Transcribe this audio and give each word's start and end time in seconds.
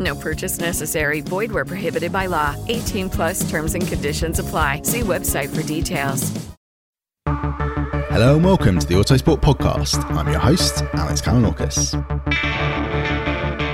No 0.00 0.14
purchase 0.14 0.58
necessary. 0.58 1.20
Void 1.20 1.52
where 1.52 1.66
prohibited 1.66 2.12
by 2.12 2.26
law. 2.26 2.56
18 2.68 3.10
plus 3.10 3.48
terms 3.50 3.74
and 3.74 3.86
conditions 3.86 4.38
apply. 4.38 4.82
See 4.82 5.00
website 5.00 5.54
for 5.54 5.62
details. 5.62 6.32
Hello 8.14 8.36
and 8.36 8.44
welcome 8.44 8.78
to 8.78 8.86
the 8.86 8.94
Autosport 8.94 9.40
Podcast. 9.40 10.04
I'm 10.12 10.28
your 10.28 10.38
host, 10.38 10.84
Alex 10.94 11.20
Kalinauckas. 11.20 11.94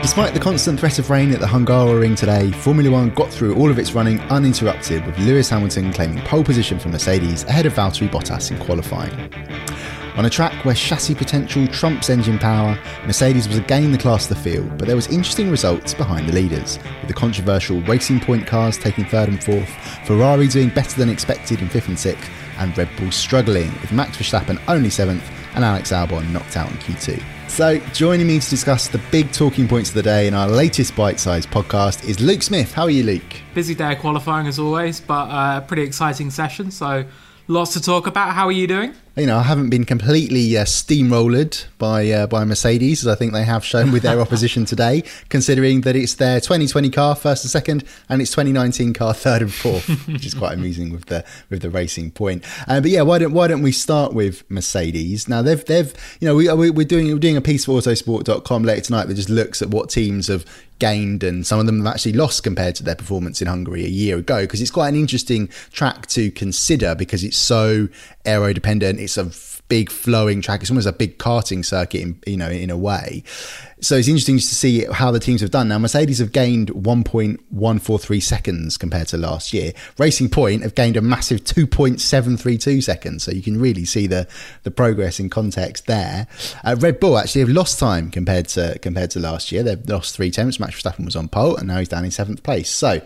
Despite 0.00 0.32
the 0.32 0.40
constant 0.40 0.80
threat 0.80 0.98
of 0.98 1.10
rain 1.10 1.30
at 1.32 1.40
the 1.40 1.46
Hungaroring 1.46 2.16
today, 2.16 2.50
Formula 2.50 2.90
One 2.90 3.10
got 3.10 3.30
through 3.30 3.54
all 3.56 3.70
of 3.70 3.78
its 3.78 3.92
running 3.92 4.18
uninterrupted, 4.22 5.04
with 5.04 5.18
Lewis 5.18 5.50
Hamilton 5.50 5.92
claiming 5.92 6.24
pole 6.24 6.42
position 6.42 6.78
for 6.78 6.88
Mercedes 6.88 7.44
ahead 7.44 7.66
of 7.66 7.74
Valtteri 7.74 8.08
Bottas 8.10 8.50
in 8.50 8.58
qualifying. 8.58 9.10
On 10.20 10.26
a 10.26 10.28
track 10.28 10.66
where 10.66 10.74
chassis 10.74 11.14
potential 11.14 11.66
trumps 11.68 12.10
engine 12.10 12.38
power, 12.38 12.78
Mercedes 13.06 13.48
was 13.48 13.56
again 13.56 13.90
the 13.90 13.96
class 13.96 14.30
of 14.30 14.36
the 14.36 14.42
field, 14.42 14.76
but 14.76 14.86
there 14.86 14.94
was 14.94 15.06
interesting 15.06 15.50
results 15.50 15.94
behind 15.94 16.28
the 16.28 16.34
leaders, 16.34 16.76
with 16.76 17.08
the 17.08 17.14
controversial 17.14 17.80
Racing 17.84 18.20
Point 18.20 18.46
cars 18.46 18.76
taking 18.76 19.06
third 19.06 19.30
and 19.30 19.42
fourth, 19.42 19.70
Ferrari 20.04 20.46
doing 20.46 20.68
better 20.68 20.98
than 20.98 21.08
expected 21.08 21.62
in 21.62 21.70
fifth 21.70 21.88
and 21.88 21.98
sixth, 21.98 22.28
and 22.58 22.76
Red 22.76 22.90
Bull 22.98 23.10
struggling, 23.10 23.72
with 23.80 23.92
Max 23.92 24.18
Verstappen 24.18 24.60
only 24.68 24.90
seventh 24.90 25.24
and 25.54 25.64
Alex 25.64 25.90
Albon 25.90 26.30
knocked 26.32 26.54
out 26.54 26.70
in 26.70 26.76
Q2. 26.76 27.22
So, 27.48 27.78
joining 27.94 28.26
me 28.26 28.40
to 28.40 28.50
discuss 28.50 28.88
the 28.88 29.00
big 29.10 29.32
talking 29.32 29.66
points 29.66 29.88
of 29.88 29.94
the 29.94 30.02
day 30.02 30.26
in 30.26 30.34
our 30.34 30.50
latest 30.50 30.94
bite-sized 30.94 31.48
podcast 31.48 32.06
is 32.06 32.20
Luke 32.20 32.42
Smith. 32.42 32.74
How 32.74 32.82
are 32.82 32.90
you, 32.90 33.04
Luke? 33.04 33.40
Busy 33.54 33.74
day 33.74 33.94
qualifying 33.94 34.46
as 34.46 34.58
always, 34.58 35.00
but 35.00 35.30
uh, 35.30 35.62
a 35.62 35.66
pretty 35.66 35.84
exciting 35.84 36.28
session. 36.28 36.70
So, 36.70 37.06
lots 37.48 37.72
to 37.72 37.80
talk 37.80 38.06
about. 38.06 38.34
How 38.34 38.44
are 38.44 38.52
you 38.52 38.66
doing? 38.66 38.94
You 39.16 39.26
know, 39.26 39.38
I 39.38 39.42
haven't 39.42 39.70
been 39.70 39.84
completely 39.84 40.56
uh, 40.56 40.64
steamrolled 40.64 41.66
by 41.78 42.08
uh, 42.10 42.26
by 42.26 42.44
Mercedes, 42.44 43.04
as 43.04 43.08
I 43.08 43.16
think 43.16 43.32
they 43.32 43.44
have 43.44 43.64
shown 43.64 43.90
with 43.92 44.02
their 44.02 44.20
opposition 44.20 44.64
today. 44.64 45.02
Considering 45.28 45.80
that 45.82 45.96
it's 45.96 46.14
their 46.14 46.40
2020 46.40 46.90
car 46.90 47.16
first 47.16 47.44
and 47.44 47.50
second, 47.50 47.84
and 48.08 48.22
its 48.22 48.30
2019 48.30 48.92
car 48.92 49.12
third 49.12 49.42
and 49.42 49.52
fourth, 49.52 49.88
which 50.08 50.26
is 50.26 50.34
quite 50.34 50.52
amusing 50.52 50.92
with 50.92 51.06
the 51.06 51.24
with 51.48 51.62
the 51.62 51.70
racing 51.70 52.10
point. 52.10 52.44
Uh, 52.68 52.80
but 52.80 52.90
yeah, 52.90 53.02
why 53.02 53.18
don't 53.18 53.32
why 53.32 53.48
don't 53.48 53.62
we 53.62 53.72
start 53.72 54.12
with 54.12 54.48
Mercedes? 54.50 55.28
Now 55.28 55.42
they've 55.42 55.64
they've 55.64 55.92
you 56.20 56.28
know 56.28 56.36
we 56.36 56.70
we're 56.70 56.86
doing 56.86 57.08
we're 57.08 57.18
doing 57.18 57.36
a 57.36 57.42
piece 57.42 57.64
for 57.64 57.72
Autosport.com 57.80 58.62
later 58.62 58.82
tonight 58.82 59.06
that 59.06 59.14
just 59.14 59.30
looks 59.30 59.60
at 59.60 59.68
what 59.68 59.90
teams 59.90 60.28
have 60.28 60.44
gained 60.80 61.22
and 61.22 61.46
some 61.46 61.60
of 61.60 61.66
them 61.66 61.84
have 61.84 61.94
actually 61.94 62.14
lost 62.14 62.42
compared 62.42 62.74
to 62.74 62.82
their 62.82 62.96
performance 62.96 63.40
in 63.40 63.46
Hungary 63.46 63.84
a 63.84 63.88
year 63.88 64.18
ago 64.18 64.40
because 64.40 64.60
it's 64.60 64.70
quite 64.70 64.88
an 64.88 64.96
interesting 64.96 65.48
track 65.72 66.06
to 66.08 66.30
consider 66.32 66.94
because 66.94 67.22
it's 67.22 67.36
so 67.36 67.88
aero 68.24 68.52
dependent. 68.52 68.98
It's 69.00 69.16
a 69.16 69.30
big 69.70 69.90
flowing 69.90 70.42
track. 70.42 70.60
It's 70.60 70.70
almost 70.70 70.86
a 70.86 70.92
big 70.92 71.16
karting 71.16 71.64
circuit, 71.64 72.02
in, 72.02 72.18
you 72.26 72.36
know, 72.36 72.50
in 72.50 72.68
a 72.68 72.76
way. 72.76 73.22
So 73.80 73.96
it's 73.96 74.08
interesting 74.08 74.36
to 74.36 74.42
see 74.42 74.84
how 74.84 75.10
the 75.10 75.20
teams 75.20 75.40
have 75.40 75.50
done. 75.50 75.68
Now, 75.68 75.78
Mercedes 75.78 76.18
have 76.18 76.32
gained 76.32 76.68
1.143 76.70 78.22
seconds 78.22 78.76
compared 78.76 79.08
to 79.08 79.16
last 79.16 79.54
year. 79.54 79.72
Racing 79.96 80.28
Point 80.28 80.62
have 80.62 80.74
gained 80.74 80.98
a 80.98 81.00
massive 81.00 81.44
2.732 81.44 82.82
seconds. 82.82 83.22
So 83.22 83.30
you 83.30 83.40
can 83.40 83.58
really 83.58 83.86
see 83.86 84.06
the 84.06 84.28
the 84.64 84.70
progress 84.70 85.18
in 85.18 85.30
context 85.30 85.86
there. 85.86 86.26
Uh, 86.62 86.76
Red 86.78 87.00
Bull 87.00 87.16
actually 87.16 87.40
have 87.40 87.50
lost 87.50 87.78
time 87.78 88.10
compared 88.10 88.48
to 88.48 88.78
compared 88.80 89.12
to 89.12 89.20
last 89.20 89.50
year. 89.50 89.62
They've 89.62 89.88
lost 89.88 90.14
three 90.14 90.30
tenths. 90.30 90.60
Max 90.60 90.74
Verstappen 90.74 91.06
was 91.06 91.16
on 91.16 91.28
pole, 91.28 91.56
and 91.56 91.68
now 91.68 91.78
he's 91.78 91.88
down 91.88 92.04
in 92.04 92.10
seventh 92.10 92.42
place. 92.42 92.68
So 92.68 93.00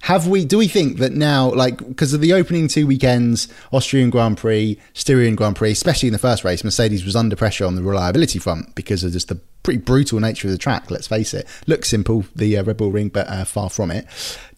have 0.00 0.26
we 0.26 0.44
do 0.44 0.58
we 0.58 0.68
think 0.68 0.98
that 0.98 1.12
now 1.12 1.50
like 1.52 1.78
because 1.78 2.12
of 2.12 2.20
the 2.20 2.32
opening 2.32 2.68
two 2.68 2.86
weekends 2.86 3.48
austrian 3.72 4.10
grand 4.10 4.36
prix 4.36 4.78
styrian 4.94 5.34
grand 5.34 5.56
prix 5.56 5.72
especially 5.72 6.06
in 6.08 6.12
the 6.12 6.18
first 6.18 6.44
race 6.44 6.62
mercedes 6.62 7.04
was 7.04 7.16
under 7.16 7.34
pressure 7.34 7.64
on 7.64 7.74
the 7.74 7.82
reliability 7.82 8.38
front 8.38 8.74
because 8.74 9.02
of 9.02 9.12
just 9.12 9.28
the 9.28 9.40
pretty 9.66 9.80
brutal 9.80 10.20
nature 10.20 10.46
of 10.46 10.52
the 10.52 10.58
track 10.58 10.92
let's 10.92 11.08
face 11.08 11.34
it. 11.34 11.44
Looks 11.66 11.88
simple 11.88 12.24
the 12.36 12.56
uh, 12.56 12.62
red 12.62 12.76
bull 12.76 12.92
ring 12.92 13.08
but 13.08 13.28
uh, 13.28 13.44
far 13.44 13.68
from 13.68 13.90
it. 13.90 14.06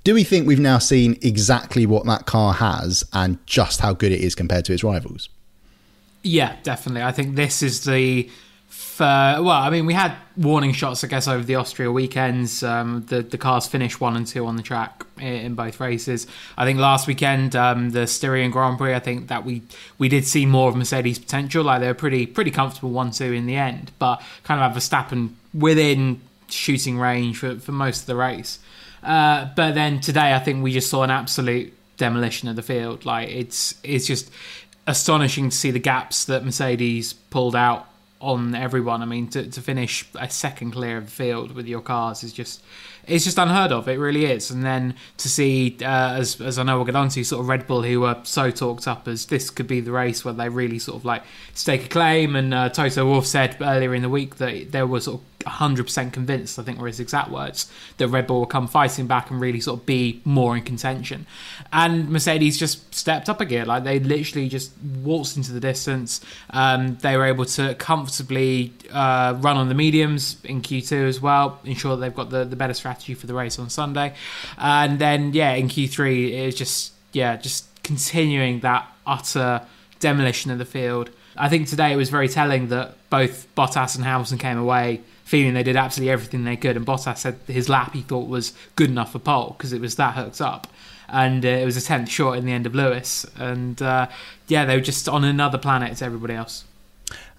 Do 0.04 0.12
we 0.12 0.22
think 0.22 0.46
we've 0.46 0.60
now 0.60 0.78
seen 0.78 1.18
exactly 1.22 1.86
what 1.86 2.04
that 2.04 2.26
car 2.26 2.52
has 2.52 3.04
and 3.14 3.44
just 3.46 3.80
how 3.80 3.94
good 3.94 4.12
it 4.12 4.20
is 4.20 4.34
compared 4.34 4.66
to 4.66 4.74
its 4.74 4.84
rivals? 4.84 5.30
Yeah 6.22 6.56
definitely. 6.62 7.02
I 7.02 7.12
think 7.12 7.36
this 7.36 7.62
is 7.62 7.84
the 7.84 8.28
uh, 9.00 9.40
well, 9.42 9.50
I 9.50 9.70
mean, 9.70 9.86
we 9.86 9.94
had 9.94 10.14
warning 10.36 10.72
shots, 10.72 11.02
I 11.02 11.08
guess, 11.08 11.26
over 11.26 11.42
the 11.42 11.56
Austria 11.56 11.90
weekends. 11.90 12.62
Um, 12.62 13.04
the 13.08 13.22
the 13.22 13.38
cars 13.38 13.66
finished 13.66 14.00
one 14.00 14.16
and 14.16 14.26
two 14.26 14.46
on 14.46 14.56
the 14.56 14.62
track 14.62 15.04
in, 15.20 15.54
both 15.54 15.80
races. 15.80 16.26
I 16.56 16.64
think 16.64 16.78
last 16.78 17.06
weekend, 17.06 17.56
um, 17.56 17.90
the 17.90 18.06
Styrian 18.06 18.50
Grand 18.50 18.78
Prix, 18.78 18.94
I 18.94 18.98
think 19.00 19.28
that 19.28 19.44
we 19.44 19.62
we 19.98 20.08
did 20.08 20.24
see 20.24 20.46
more 20.46 20.68
of 20.68 20.76
Mercedes' 20.76 21.18
potential. 21.18 21.64
Like 21.64 21.80
they 21.80 21.88
were 21.88 21.94
pretty 21.94 22.26
pretty 22.26 22.50
comfortable 22.50 22.90
one 22.90 23.10
two 23.10 23.32
in 23.32 23.46
the 23.46 23.56
end, 23.56 23.90
but 23.98 24.22
kind 24.44 24.60
of 24.60 24.68
have 24.70 24.76
a 24.76 24.80
Verstappen 24.80 25.30
within 25.54 26.20
shooting 26.48 26.98
range 26.98 27.38
for, 27.38 27.58
for 27.58 27.72
most 27.72 28.02
of 28.02 28.06
the 28.06 28.16
race. 28.16 28.58
Uh, 29.02 29.48
but 29.56 29.74
then 29.74 30.00
today, 30.00 30.34
I 30.34 30.38
think 30.38 30.62
we 30.62 30.72
just 30.72 30.90
saw 30.90 31.02
an 31.02 31.10
absolute 31.10 31.72
demolition 31.96 32.48
of 32.48 32.56
the 32.56 32.62
field. 32.62 33.04
Like 33.04 33.28
it's 33.28 33.74
it's 33.82 34.06
just 34.06 34.30
astonishing 34.86 35.50
to 35.50 35.56
see 35.56 35.70
the 35.70 35.78
gaps 35.78 36.24
that 36.26 36.44
Mercedes 36.44 37.12
pulled 37.12 37.54
out 37.54 37.87
on 38.20 38.54
everyone. 38.54 39.02
I 39.02 39.04
mean, 39.04 39.28
to, 39.28 39.48
to 39.48 39.60
finish 39.60 40.08
a 40.18 40.28
second 40.30 40.72
clear 40.72 40.98
of 40.98 41.06
the 41.06 41.10
field 41.10 41.52
with 41.52 41.66
your 41.66 41.80
cars 41.80 42.22
is 42.22 42.32
just 42.32 42.62
it's 43.06 43.24
just 43.24 43.38
unheard 43.38 43.72
of. 43.72 43.88
It 43.88 43.98
really 43.98 44.26
is. 44.26 44.50
And 44.50 44.64
then 44.64 44.94
to 45.18 45.28
see, 45.28 45.76
uh, 45.80 46.14
as 46.14 46.40
as 46.40 46.58
I 46.58 46.62
know 46.62 46.76
we'll 46.76 46.84
get 46.84 46.96
on 46.96 47.08
to, 47.10 47.24
sort 47.24 47.40
of 47.40 47.48
Red 47.48 47.66
Bull, 47.66 47.82
who 47.82 48.00
were 48.00 48.18
so 48.24 48.50
talked 48.50 48.86
up 48.86 49.08
as 49.08 49.26
this 49.26 49.50
could 49.50 49.66
be 49.66 49.80
the 49.80 49.92
race 49.92 50.24
where 50.24 50.34
they 50.34 50.48
really 50.48 50.78
sort 50.78 50.96
of 50.96 51.04
like 51.04 51.22
stake 51.54 51.86
a 51.86 51.88
claim. 51.88 52.36
And 52.36 52.52
uh, 52.52 52.68
Toto 52.68 53.06
Wolff 53.06 53.26
said 53.26 53.56
earlier 53.60 53.94
in 53.94 54.02
the 54.02 54.08
week 54.08 54.36
that 54.36 54.72
there 54.72 54.86
were 54.86 55.00
sort 55.00 55.20
of 55.20 55.37
100% 55.48 56.12
convinced, 56.12 56.58
I 56.58 56.62
think 56.62 56.80
were 56.80 56.86
his 56.86 57.00
exact 57.00 57.30
words, 57.30 57.70
that 57.96 58.08
Red 58.08 58.26
Bull 58.26 58.40
will 58.40 58.46
come 58.46 58.68
fighting 58.68 59.06
back 59.06 59.30
and 59.30 59.40
really 59.40 59.60
sort 59.60 59.80
of 59.80 59.86
be 59.86 60.20
more 60.24 60.56
in 60.56 60.62
contention. 60.62 61.26
And 61.72 62.08
Mercedes 62.08 62.58
just 62.58 62.94
stepped 62.94 63.28
up 63.28 63.40
again. 63.40 63.66
Like 63.66 63.84
they 63.84 63.98
literally 63.98 64.48
just 64.48 64.72
waltzed 65.02 65.36
into 65.36 65.52
the 65.52 65.60
distance. 65.60 66.20
Um, 66.50 66.96
they 66.96 67.16
were 67.16 67.26
able 67.26 67.44
to 67.46 67.74
comfortably 67.76 68.72
uh, 68.92 69.36
run 69.38 69.56
on 69.56 69.68
the 69.68 69.74
mediums 69.74 70.36
in 70.44 70.62
Q2 70.62 71.08
as 71.08 71.20
well, 71.20 71.60
ensure 71.64 71.96
that 71.96 72.00
they've 72.00 72.14
got 72.14 72.30
the, 72.30 72.44
the 72.44 72.56
better 72.56 72.74
strategy 72.74 73.14
for 73.14 73.26
the 73.26 73.34
race 73.34 73.58
on 73.58 73.70
Sunday. 73.70 74.14
And 74.56 74.98
then, 74.98 75.32
yeah, 75.32 75.52
in 75.52 75.68
Q3, 75.68 76.32
it 76.32 76.46
was 76.46 76.54
just, 76.54 76.92
yeah, 77.12 77.36
just 77.36 77.66
continuing 77.82 78.60
that 78.60 78.86
utter 79.06 79.62
demolition 80.00 80.50
of 80.50 80.58
the 80.58 80.64
field. 80.64 81.10
I 81.38 81.48
think 81.48 81.68
today 81.68 81.92
it 81.92 81.96
was 81.96 82.10
very 82.10 82.28
telling 82.28 82.68
that 82.68 82.96
both 83.10 83.46
Bottas 83.54 83.96
and 83.96 84.04
Hamilton 84.04 84.38
came 84.38 84.58
away 84.58 85.02
feeling 85.24 85.52
they 85.52 85.62
did 85.62 85.76
absolutely 85.76 86.10
everything 86.10 86.44
they 86.44 86.56
could. 86.56 86.76
And 86.76 86.86
Bottas 86.86 87.18
said 87.18 87.38
his 87.46 87.68
lap 87.68 87.92
he 87.92 88.02
thought 88.02 88.28
was 88.28 88.54
good 88.76 88.90
enough 88.90 89.12
for 89.12 89.18
pole 89.18 89.54
because 89.56 89.72
it 89.72 89.80
was 89.80 89.96
that 89.96 90.14
hooked 90.14 90.40
up. 90.40 90.66
And 91.08 91.44
uh, 91.44 91.48
it 91.48 91.64
was 91.64 91.76
a 91.76 91.82
tenth 91.82 92.08
short 92.08 92.38
in 92.38 92.44
the 92.44 92.52
end 92.52 92.66
of 92.66 92.74
Lewis. 92.74 93.26
And 93.36 93.80
uh, 93.80 94.08
yeah, 94.46 94.64
they 94.64 94.74
were 94.74 94.82
just 94.82 95.08
on 95.08 95.24
another 95.24 95.58
planet 95.58 95.96
to 95.98 96.04
everybody 96.04 96.34
else. 96.34 96.64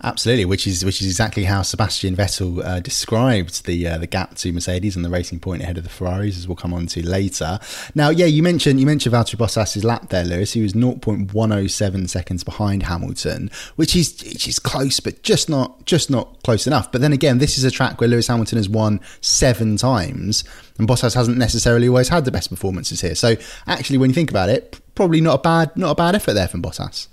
Absolutely, 0.02 0.46
which 0.46 0.66
is 0.66 0.86
which 0.86 1.02
is 1.02 1.08
exactly 1.08 1.44
how 1.44 1.62
Sebastian 1.62 2.16
Vettel 2.16 2.64
uh, 2.64 2.80
described 2.80 3.66
the 3.66 3.86
uh, 3.86 3.98
the 3.98 4.08
gap 4.08 4.34
to 4.36 4.54
Mercedes 4.54 4.96
and 4.96 5.04
the 5.04 5.10
racing 5.10 5.42
point 5.42 5.62
ahead 5.62 5.78
of 5.78 5.84
the 5.84 5.90
Ferraris, 5.90 6.38
as 6.38 6.48
we'll 6.48 6.56
come 6.56 6.74
on 6.74 6.88
to 6.88 7.06
later. 7.06 7.60
Now, 7.96 8.10
yeah, 8.10 8.26
you 8.26 8.42
mentioned 8.42 8.80
you 8.80 8.86
mentioned 8.86 9.14
Valtteri 9.14 9.36
Bottas's 9.36 9.84
lap 9.84 10.08
there, 10.08 10.24
Lewis. 10.24 10.54
He 10.54 10.62
was 10.62 10.72
0.107 10.72 12.10
seconds 12.10 12.46
behind 12.46 12.84
Hamilton, 12.84 13.52
which 13.76 13.94
is 13.94 14.24
which 14.24 14.48
is 14.48 14.58
close, 14.58 15.02
but 15.02 15.22
just 15.22 15.50
not 15.50 15.86
just 15.86 16.10
not 16.10 16.44
close 16.44 16.66
enough. 16.66 16.90
But 16.94 17.02
then 17.02 17.12
again, 17.12 17.40
this 17.40 17.58
is 17.58 17.66
a 17.66 17.72
track 17.72 18.00
where 18.00 18.08
Lewis 18.08 18.28
Hamilton 18.28 18.58
has 18.58 18.70
won 18.70 19.02
seven 19.20 19.76
times, 19.76 20.46
and 20.78 20.88
Bottas 20.88 21.14
hasn't 21.14 21.38
necessarily 21.38 21.90
always 21.90 22.08
had 22.08 22.24
the 22.24 22.32
best 22.32 22.50
performances 22.50 23.02
here. 23.02 23.16
So, 23.16 23.36
actually, 23.68 23.98
when 23.98 24.12
you 24.12 24.14
think 24.14 24.30
about 24.30 24.48
it, 24.48 24.80
probably 24.96 25.20
not 25.20 25.40
a 25.40 25.42
bad 25.42 25.76
not 25.76 25.92
a 25.92 25.96
bad 25.96 26.16
effort 26.16 26.36
there 26.36 26.48
from 26.48 26.62
Bottas. 26.62 27.08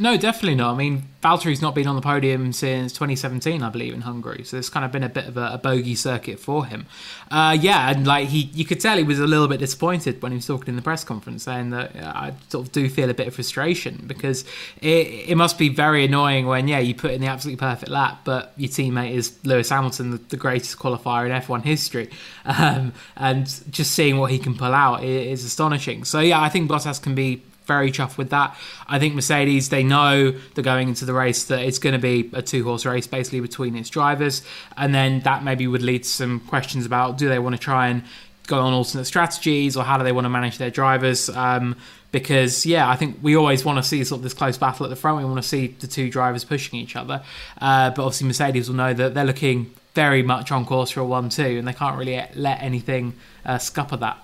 No, 0.00 0.16
definitely 0.16 0.54
not. 0.54 0.74
I 0.74 0.76
mean, 0.76 1.08
Valtteri's 1.24 1.60
not 1.60 1.74
been 1.74 1.88
on 1.88 1.96
the 1.96 2.00
podium 2.00 2.52
since 2.52 2.92
2017, 2.92 3.64
I 3.64 3.68
believe, 3.68 3.92
in 3.92 4.02
Hungary. 4.02 4.44
So 4.44 4.56
it's 4.56 4.68
kind 4.68 4.84
of 4.84 4.92
been 4.92 5.02
a 5.02 5.08
bit 5.08 5.26
of 5.26 5.36
a, 5.36 5.54
a 5.54 5.58
bogey 5.58 5.96
circuit 5.96 6.38
for 6.38 6.66
him. 6.66 6.86
Uh, 7.32 7.58
yeah, 7.60 7.90
and 7.90 8.06
like 8.06 8.28
he, 8.28 8.42
you 8.54 8.64
could 8.64 8.78
tell 8.78 8.96
he 8.96 9.02
was 9.02 9.18
a 9.18 9.26
little 9.26 9.48
bit 9.48 9.58
disappointed 9.58 10.22
when 10.22 10.30
he 10.30 10.36
was 10.36 10.46
talking 10.46 10.68
in 10.68 10.76
the 10.76 10.82
press 10.82 11.02
conference, 11.02 11.42
saying 11.42 11.70
that 11.70 11.96
I 11.96 12.32
sort 12.48 12.66
of 12.66 12.72
do 12.72 12.88
feel 12.88 13.10
a 13.10 13.14
bit 13.14 13.26
of 13.26 13.34
frustration 13.34 14.04
because 14.06 14.44
it, 14.80 15.30
it 15.30 15.36
must 15.36 15.58
be 15.58 15.68
very 15.68 16.04
annoying 16.04 16.46
when 16.46 16.68
yeah 16.68 16.78
you 16.78 16.94
put 16.94 17.10
in 17.10 17.20
the 17.20 17.26
absolutely 17.26 17.58
perfect 17.58 17.90
lap, 17.90 18.20
but 18.22 18.52
your 18.56 18.70
teammate 18.70 19.14
is 19.14 19.36
Lewis 19.44 19.70
Hamilton, 19.70 20.12
the, 20.12 20.18
the 20.18 20.36
greatest 20.36 20.78
qualifier 20.78 21.26
in 21.26 21.32
F1 21.42 21.64
history, 21.64 22.08
um, 22.44 22.92
and 23.16 23.46
just 23.72 23.90
seeing 23.90 24.18
what 24.18 24.30
he 24.30 24.38
can 24.38 24.56
pull 24.56 24.72
out 24.72 25.02
is 25.02 25.44
astonishing. 25.44 26.04
So 26.04 26.20
yeah, 26.20 26.40
I 26.40 26.48
think 26.50 26.70
Bottas 26.70 27.02
can 27.02 27.16
be 27.16 27.42
very 27.68 27.92
chuffed 27.92 28.18
with 28.18 28.30
that. 28.30 28.56
I 28.88 28.98
think 28.98 29.14
Mercedes, 29.14 29.68
they 29.68 29.84
know 29.84 30.32
they're 30.54 30.64
going 30.64 30.88
into 30.88 31.04
the 31.04 31.12
race 31.12 31.44
that 31.44 31.60
it's 31.60 31.78
going 31.78 31.92
to 31.92 32.00
be 32.00 32.28
a 32.32 32.42
two 32.42 32.64
horse 32.64 32.84
race 32.84 33.06
basically 33.06 33.40
between 33.40 33.76
its 33.76 33.90
drivers. 33.90 34.42
And 34.76 34.92
then 34.92 35.20
that 35.20 35.44
maybe 35.44 35.68
would 35.68 35.82
lead 35.82 36.02
to 36.02 36.08
some 36.08 36.40
questions 36.40 36.84
about 36.84 37.18
do 37.18 37.28
they 37.28 37.38
want 37.38 37.54
to 37.54 37.60
try 37.60 37.86
and 37.88 38.02
go 38.48 38.58
on 38.58 38.72
alternate 38.72 39.04
strategies 39.04 39.76
or 39.76 39.84
how 39.84 39.98
do 39.98 40.02
they 40.02 40.12
want 40.12 40.24
to 40.24 40.30
manage 40.30 40.58
their 40.58 40.70
drivers? 40.70 41.28
Um, 41.28 41.76
because 42.10 42.64
yeah, 42.64 42.88
I 42.88 42.96
think 42.96 43.18
we 43.22 43.36
always 43.36 43.64
want 43.64 43.76
to 43.76 43.82
see 43.82 44.02
sort 44.02 44.20
of 44.20 44.22
this 44.22 44.34
close 44.34 44.56
battle 44.56 44.86
at 44.86 44.90
the 44.90 44.96
front. 44.96 45.18
We 45.18 45.24
want 45.26 45.42
to 45.42 45.48
see 45.48 45.68
the 45.68 45.86
two 45.86 46.10
drivers 46.10 46.42
pushing 46.44 46.78
each 46.78 46.96
other. 46.96 47.22
Uh, 47.60 47.90
but 47.90 48.02
obviously, 48.02 48.26
Mercedes 48.26 48.68
will 48.68 48.76
know 48.76 48.94
that 48.94 49.12
they're 49.12 49.24
looking 49.24 49.74
very 49.94 50.22
much 50.22 50.50
on 50.50 50.64
course 50.64 50.90
for 50.90 51.00
a 51.00 51.04
one-two, 51.04 51.58
and 51.58 51.66
they 51.66 51.72
can't 51.72 51.98
really 51.98 52.24
let 52.34 52.62
anything 52.62 53.14
uh, 53.44 53.58
scupper 53.58 53.96
that. 53.98 54.18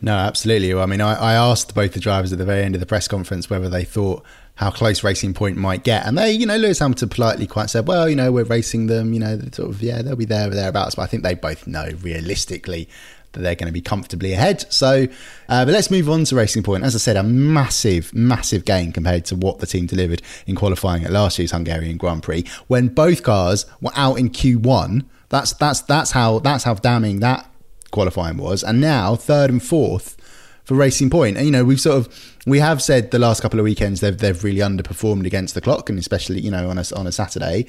No, 0.00 0.14
absolutely. 0.14 0.72
Well, 0.74 0.82
I 0.82 0.86
mean, 0.86 1.00
I, 1.00 1.14
I 1.14 1.32
asked 1.34 1.74
both 1.74 1.94
the 1.94 2.00
drivers 2.00 2.32
at 2.32 2.38
the 2.38 2.44
very 2.44 2.62
end 2.62 2.74
of 2.74 2.80
the 2.80 2.86
press 2.86 3.08
conference 3.08 3.48
whether 3.48 3.68
they 3.68 3.84
thought 3.84 4.24
how 4.56 4.70
close 4.70 5.02
Racing 5.02 5.34
Point 5.34 5.56
might 5.56 5.82
get, 5.82 6.06
and 6.06 6.16
they, 6.16 6.32
you 6.32 6.46
know, 6.46 6.56
Lewis 6.56 6.78
Hamilton 6.78 7.08
politely 7.08 7.46
quite 7.46 7.70
said, 7.70 7.88
"Well, 7.88 8.08
you 8.08 8.14
know, 8.14 8.30
we're 8.30 8.44
racing 8.44 8.86
them. 8.86 9.12
You 9.12 9.20
know, 9.20 9.40
sort 9.52 9.70
of, 9.70 9.82
yeah, 9.82 10.00
they'll 10.02 10.14
be 10.14 10.26
there 10.26 10.48
or 10.48 10.54
thereabouts." 10.54 10.94
But 10.94 11.02
I 11.02 11.06
think 11.06 11.22
they 11.22 11.34
both 11.34 11.66
know 11.66 11.88
realistically 12.02 12.88
that 13.32 13.40
they're 13.40 13.56
going 13.56 13.66
to 13.66 13.72
be 13.72 13.80
comfortably 13.80 14.32
ahead. 14.32 14.72
So, 14.72 15.08
uh, 15.48 15.64
but 15.64 15.72
let's 15.72 15.90
move 15.90 16.08
on 16.08 16.24
to 16.24 16.36
Racing 16.36 16.62
Point. 16.62 16.84
As 16.84 16.94
I 16.94 16.98
said, 16.98 17.16
a 17.16 17.22
massive, 17.24 18.14
massive 18.14 18.64
gain 18.64 18.92
compared 18.92 19.24
to 19.26 19.36
what 19.36 19.58
the 19.58 19.66
team 19.66 19.86
delivered 19.86 20.22
in 20.46 20.54
qualifying 20.54 21.04
at 21.04 21.10
last 21.10 21.38
year's 21.38 21.50
Hungarian 21.50 21.96
Grand 21.96 22.22
Prix 22.22 22.44
when 22.68 22.88
both 22.88 23.24
cars 23.24 23.66
were 23.80 23.92
out 23.96 24.18
in 24.18 24.30
Q1. 24.30 25.04
That's 25.30 25.52
that's 25.54 25.80
that's 25.80 26.12
how 26.12 26.38
that's 26.38 26.62
how 26.62 26.74
damning 26.74 27.20
that 27.20 27.50
qualifying 27.94 28.36
was, 28.36 28.62
and 28.62 28.80
now 28.80 29.16
third 29.16 29.50
and 29.50 29.62
fourth 29.62 30.16
for 30.64 30.74
Racing 30.74 31.08
Point. 31.08 31.36
And 31.36 31.46
you 31.46 31.52
know, 31.52 31.64
we've 31.64 31.80
sort 31.80 31.96
of 31.96 32.34
we 32.46 32.58
have 32.58 32.82
said 32.82 33.10
the 33.10 33.18
last 33.18 33.40
couple 33.40 33.58
of 33.58 33.64
weekends 33.64 34.00
they've 34.00 34.16
they've 34.16 34.44
really 34.44 34.60
underperformed 34.60 35.24
against 35.24 35.54
the 35.54 35.60
clock, 35.60 35.88
and 35.88 35.98
especially 35.98 36.40
you 36.40 36.50
know 36.50 36.68
on 36.68 36.78
a 36.78 36.84
on 36.94 37.06
a 37.06 37.12
Saturday. 37.12 37.66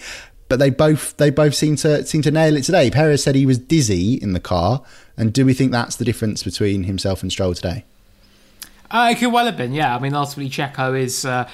But 0.49 0.59
they 0.59 0.69
both 0.69 1.15
they 1.17 1.29
both 1.29 1.55
seem 1.55 1.75
to 1.77 2.05
seem 2.05 2.21
to 2.23 2.31
nail 2.31 2.57
it 2.57 2.63
today. 2.63 2.91
Perez 2.91 3.23
said 3.23 3.35
he 3.35 3.45
was 3.45 3.57
dizzy 3.57 4.15
in 4.15 4.33
the 4.33 4.39
car, 4.39 4.83
and 5.15 5.31
do 5.31 5.45
we 5.45 5.53
think 5.53 5.71
that's 5.71 5.95
the 5.95 6.05
difference 6.05 6.43
between 6.43 6.83
himself 6.83 7.21
and 7.21 7.31
Stroll 7.31 7.53
today? 7.53 7.85
Uh, 8.91 9.09
it 9.11 9.17
could 9.17 9.31
well 9.31 9.45
have 9.45 9.57
been, 9.57 9.73
yeah. 9.73 9.95
I 9.95 9.99
mean, 9.99 10.13
ultimately, 10.13 10.49
Checo 10.49 10.97
is 10.97 11.25
uh, 11.25 11.49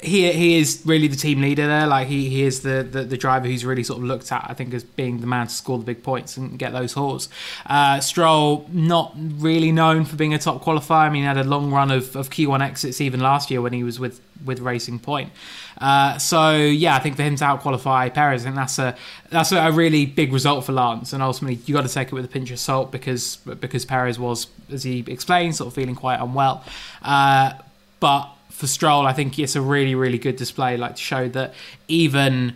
he 0.00 0.30
he 0.30 0.58
is 0.58 0.82
really 0.84 1.08
the 1.08 1.16
team 1.16 1.40
leader 1.40 1.66
there. 1.66 1.86
Like 1.86 2.06
he, 2.06 2.28
he 2.28 2.44
is 2.44 2.62
the, 2.62 2.86
the, 2.88 3.02
the 3.02 3.16
driver 3.16 3.48
who's 3.48 3.64
really 3.64 3.82
sort 3.82 3.98
of 3.98 4.04
looked 4.04 4.30
at, 4.30 4.46
I 4.48 4.54
think, 4.54 4.72
as 4.72 4.84
being 4.84 5.20
the 5.20 5.26
man 5.26 5.48
to 5.48 5.52
score 5.52 5.78
the 5.78 5.84
big 5.84 6.04
points 6.04 6.36
and 6.36 6.56
get 6.56 6.72
those 6.72 6.92
hauls. 6.92 7.28
Uh, 7.66 7.98
Stroll 7.98 8.68
not 8.70 9.12
really 9.16 9.72
known 9.72 10.04
for 10.04 10.14
being 10.14 10.32
a 10.34 10.38
top 10.38 10.62
qualifier. 10.62 11.06
I 11.06 11.10
mean, 11.10 11.22
he 11.22 11.26
had 11.26 11.36
a 11.36 11.44
long 11.44 11.72
run 11.72 11.90
of, 11.90 12.14
of 12.14 12.30
Q1 12.30 12.60
exits 12.60 13.00
even 13.00 13.18
last 13.18 13.50
year 13.50 13.60
when 13.60 13.72
he 13.72 13.82
was 13.82 13.98
with 13.98 14.20
with 14.44 14.60
Racing 14.60 15.00
Point. 15.00 15.32
Uh, 15.80 16.16
so 16.18 16.54
yeah, 16.56 16.94
I 16.94 17.00
think 17.00 17.16
for 17.16 17.22
him 17.22 17.34
to 17.34 17.44
out 17.44 17.60
qualify 17.60 18.08
Perez, 18.08 18.42
I 18.42 18.44
think 18.44 18.56
that's 18.56 18.78
a 18.78 18.96
that's 19.30 19.50
a 19.50 19.72
really 19.72 20.06
big 20.06 20.32
result 20.32 20.64
for 20.64 20.72
Lance. 20.72 21.12
And 21.12 21.24
ultimately, 21.24 21.60
you 21.66 21.74
got 21.74 21.82
to 21.82 21.92
take 21.92 22.08
it 22.08 22.14
with 22.14 22.24
a 22.24 22.28
pinch 22.28 22.52
of 22.52 22.60
salt 22.60 22.92
because 22.92 23.36
because 23.36 23.84
Perez 23.84 24.16
was, 24.16 24.46
as 24.70 24.84
he 24.84 25.04
explained, 25.08 25.56
sort 25.56 25.66
of 25.66 25.74
feeling 25.74 25.96
quite 25.96 26.20
unwell. 26.20 26.62
Uh, 27.02 27.54
but 27.98 28.30
for 28.58 28.66
Stroll, 28.66 29.06
I 29.06 29.12
think 29.12 29.38
it's 29.38 29.54
a 29.54 29.60
really, 29.60 29.94
really 29.94 30.18
good 30.18 30.34
display, 30.34 30.76
like 30.76 30.96
to 30.96 31.00
show 31.00 31.28
that 31.28 31.54
even 31.86 32.54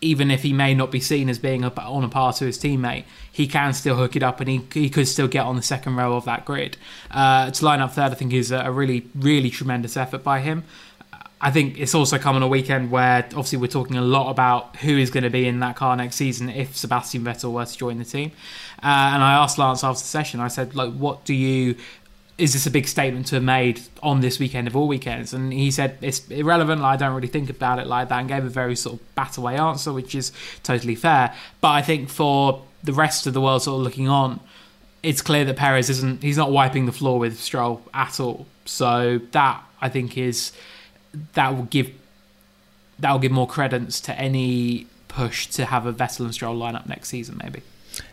even 0.00 0.30
if 0.30 0.42
he 0.42 0.54
may 0.54 0.74
not 0.74 0.90
be 0.90 1.00
seen 1.00 1.28
as 1.28 1.38
being 1.38 1.64
on 1.64 2.04
a 2.04 2.08
par 2.08 2.32
to 2.32 2.46
his 2.46 2.58
teammate, 2.58 3.04
he 3.30 3.46
can 3.46 3.72
still 3.74 3.96
hook 3.96 4.16
it 4.16 4.22
up 4.22 4.40
and 4.40 4.48
he, 4.48 4.60
he 4.72 4.90
could 4.90 5.08
still 5.08 5.28
get 5.28 5.44
on 5.44 5.56
the 5.56 5.62
second 5.62 5.96
row 5.96 6.14
of 6.14 6.26
that 6.26 6.44
grid. 6.44 6.76
Uh, 7.10 7.50
to 7.50 7.64
line 7.64 7.80
up 7.80 7.92
third, 7.92 8.12
I 8.12 8.14
think 8.14 8.32
is 8.32 8.52
a 8.52 8.70
really, 8.70 9.06
really 9.14 9.48
tremendous 9.48 9.96
effort 9.96 10.22
by 10.22 10.40
him. 10.40 10.64
I 11.40 11.50
think 11.50 11.78
it's 11.78 11.94
also 11.94 12.18
come 12.18 12.36
on 12.36 12.42
a 12.42 12.48
weekend 12.48 12.90
where 12.90 13.24
obviously 13.24 13.58
we're 13.58 13.66
talking 13.66 13.96
a 13.96 14.02
lot 14.02 14.30
about 14.30 14.76
who 14.76 14.96
is 14.96 15.10
going 15.10 15.24
to 15.24 15.30
be 15.30 15.46
in 15.46 15.60
that 15.60 15.76
car 15.76 15.96
next 15.96 16.16
season 16.16 16.48
if 16.48 16.76
Sebastian 16.76 17.22
Vettel 17.22 17.52
were 17.52 17.64
to 17.64 17.76
join 17.76 17.98
the 17.98 18.04
team. 18.04 18.32
Uh, 18.82 19.12
and 19.14 19.22
I 19.22 19.34
asked 19.34 19.58
Lance 19.58 19.84
after 19.84 20.00
the 20.00 20.06
session, 20.06 20.40
I 20.40 20.48
said, 20.48 20.74
like, 20.74 20.92
what 20.92 21.24
do 21.24 21.34
you 21.34 21.76
is 22.36 22.52
this 22.52 22.66
a 22.66 22.70
big 22.70 22.88
statement 22.88 23.26
to 23.28 23.36
have 23.36 23.44
made 23.44 23.80
on 24.02 24.20
this 24.20 24.38
weekend 24.38 24.66
of 24.66 24.74
all 24.76 24.88
weekends? 24.88 25.32
And 25.32 25.52
he 25.52 25.70
said 25.70 25.98
it's 26.00 26.28
irrelevant. 26.28 26.82
I 26.82 26.96
don't 26.96 27.14
really 27.14 27.28
think 27.28 27.48
about 27.48 27.78
it 27.78 27.86
like 27.86 28.08
that, 28.08 28.18
and 28.18 28.28
gave 28.28 28.44
a 28.44 28.48
very 28.48 28.76
sort 28.76 29.00
of 29.00 29.14
bat 29.14 29.36
away 29.36 29.56
answer, 29.56 29.92
which 29.92 30.14
is 30.14 30.32
totally 30.62 30.94
fair. 30.94 31.34
But 31.60 31.70
I 31.70 31.82
think 31.82 32.08
for 32.08 32.62
the 32.82 32.92
rest 32.92 33.26
of 33.26 33.34
the 33.34 33.40
world, 33.40 33.62
sort 33.62 33.78
of 33.78 33.84
looking 33.84 34.08
on, 34.08 34.40
it's 35.02 35.22
clear 35.22 35.44
that 35.44 35.56
Perez 35.56 35.90
isn't. 35.90 36.22
He's 36.22 36.36
not 36.36 36.50
wiping 36.50 36.86
the 36.86 36.92
floor 36.92 37.18
with 37.18 37.38
Stroll 37.38 37.82
at 37.92 38.18
all. 38.18 38.46
So 38.64 39.20
that 39.32 39.62
I 39.80 39.88
think 39.88 40.18
is 40.18 40.52
that 41.34 41.54
will 41.54 41.64
give 41.64 41.92
that 42.98 43.12
will 43.12 43.18
give 43.18 43.32
more 43.32 43.46
credence 43.46 44.00
to 44.00 44.18
any 44.18 44.86
push 45.08 45.46
to 45.46 45.66
have 45.66 45.86
a 45.86 45.92
Vettel 45.92 46.20
and 46.20 46.34
Stroll 46.34 46.58
lineup 46.58 46.88
next 46.88 47.08
season, 47.08 47.38
maybe. 47.42 47.62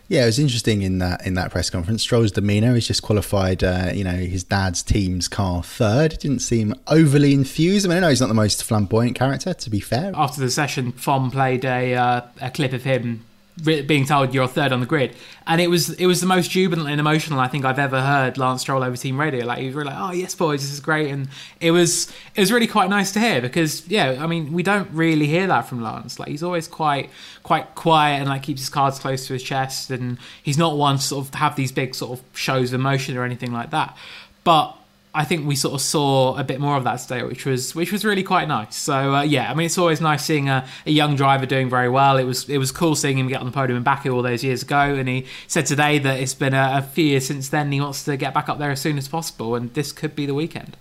Yeah, 0.08 0.24
it 0.24 0.26
was 0.26 0.38
interesting 0.38 0.82
in 0.82 0.98
that 0.98 1.26
in 1.26 1.34
that 1.34 1.50
press 1.50 1.70
conference. 1.70 2.02
Stroll's 2.02 2.32
demeanour. 2.32 2.74
He's 2.74 2.86
just 2.86 3.02
qualified, 3.02 3.64
uh, 3.64 3.90
you 3.94 4.04
know, 4.04 4.10
his 4.10 4.44
dad's 4.44 4.82
team's 4.82 5.28
car 5.28 5.62
third. 5.62 6.12
He 6.12 6.18
didn't 6.18 6.40
seem 6.40 6.74
overly 6.86 7.32
enthused. 7.32 7.86
I 7.86 7.88
mean, 7.88 7.98
I 7.98 8.00
know 8.00 8.08
he's 8.08 8.20
not 8.20 8.28
the 8.28 8.34
most 8.34 8.62
flamboyant 8.62 9.16
character, 9.16 9.54
to 9.54 9.70
be 9.70 9.80
fair. 9.80 10.12
After 10.14 10.40
the 10.40 10.50
session, 10.50 10.92
FOM 10.92 11.30
played 11.30 11.64
a 11.64 11.94
uh, 11.94 12.20
a 12.40 12.50
clip 12.50 12.72
of 12.72 12.82
him 12.82 13.24
being 13.62 14.06
told 14.06 14.32
you're 14.32 14.48
third 14.48 14.72
on 14.72 14.80
the 14.80 14.86
grid, 14.86 15.14
and 15.46 15.60
it 15.60 15.68
was 15.68 15.90
it 15.90 16.06
was 16.06 16.20
the 16.20 16.26
most 16.26 16.50
jubilant 16.50 16.88
and 16.88 16.98
emotional 16.98 17.38
I 17.38 17.48
think 17.48 17.64
I've 17.64 17.78
ever 17.78 18.00
heard 18.00 18.38
Lance 18.38 18.62
Stroll 18.62 18.82
over 18.82 18.96
team 18.96 19.20
radio. 19.20 19.44
Like 19.44 19.58
he 19.58 19.66
was 19.66 19.74
really 19.74 19.90
like, 19.90 19.98
"Oh 19.98 20.12
yes, 20.12 20.34
boys, 20.34 20.62
this 20.62 20.72
is 20.72 20.80
great," 20.80 21.10
and 21.10 21.28
it 21.60 21.70
was 21.70 22.10
it 22.34 22.40
was 22.40 22.50
really 22.50 22.66
quite 22.66 22.88
nice 22.88 23.12
to 23.12 23.20
hear 23.20 23.40
because 23.40 23.86
yeah, 23.88 24.18
I 24.20 24.26
mean 24.26 24.52
we 24.52 24.62
don't 24.62 24.90
really 24.92 25.26
hear 25.26 25.46
that 25.46 25.62
from 25.62 25.82
Lance. 25.82 26.18
Like 26.18 26.28
he's 26.28 26.42
always 26.42 26.66
quite 26.66 27.10
quite 27.42 27.74
quiet 27.74 28.20
and 28.20 28.28
like 28.28 28.42
keeps 28.42 28.62
his 28.62 28.70
cards 28.70 28.98
close 28.98 29.26
to 29.26 29.34
his 29.34 29.42
chest, 29.42 29.90
and 29.90 30.18
he's 30.42 30.58
not 30.58 30.76
one 30.76 30.96
to 30.96 31.02
sort 31.02 31.26
of 31.26 31.34
have 31.34 31.54
these 31.54 31.72
big 31.72 31.94
sort 31.94 32.18
of 32.18 32.24
shows 32.36 32.72
of 32.72 32.80
emotion 32.80 33.16
or 33.16 33.24
anything 33.24 33.52
like 33.52 33.70
that. 33.70 33.96
But 34.44 34.76
I 35.14 35.24
think 35.24 35.46
we 35.46 35.56
sort 35.56 35.74
of 35.74 35.82
saw 35.82 36.36
a 36.38 36.44
bit 36.44 36.58
more 36.58 36.76
of 36.76 36.84
that 36.84 36.96
today, 36.96 37.22
which 37.22 37.44
was 37.44 37.74
which 37.74 37.92
was 37.92 38.04
really 38.04 38.22
quite 38.22 38.48
nice. 38.48 38.76
So 38.76 39.14
uh, 39.14 39.22
yeah, 39.22 39.50
I 39.50 39.54
mean, 39.54 39.66
it's 39.66 39.76
always 39.76 40.00
nice 40.00 40.24
seeing 40.24 40.48
a, 40.48 40.66
a, 40.86 40.90
young 40.90 41.16
driver 41.16 41.44
doing 41.44 41.68
very 41.68 41.90
well. 41.90 42.16
It 42.16 42.24
was 42.24 42.48
it 42.48 42.58
was 42.58 42.72
cool 42.72 42.94
seeing 42.94 43.18
him 43.18 43.28
get 43.28 43.40
on 43.40 43.46
the 43.46 43.52
podium 43.52 43.76
in 43.76 43.82
Baku 43.82 44.10
all 44.10 44.22
those 44.22 44.42
years 44.42 44.62
ago, 44.62 44.80
and 44.80 45.08
he 45.08 45.26
said 45.48 45.66
today 45.66 45.98
that 45.98 46.18
it's 46.18 46.34
been 46.34 46.54
a, 46.54 46.78
a 46.78 46.82
few 46.82 47.04
years 47.04 47.26
since 47.26 47.50
then. 47.50 47.70
He 47.72 47.80
wants 47.80 48.04
to 48.04 48.16
get 48.16 48.32
back 48.32 48.48
up 48.48 48.58
there 48.58 48.70
as 48.70 48.80
soon 48.80 48.96
as 48.96 49.06
possible, 49.06 49.54
and 49.54 49.72
this 49.74 49.92
could 49.92 50.16
be 50.16 50.24
the 50.24 50.34
weekend 50.34 50.76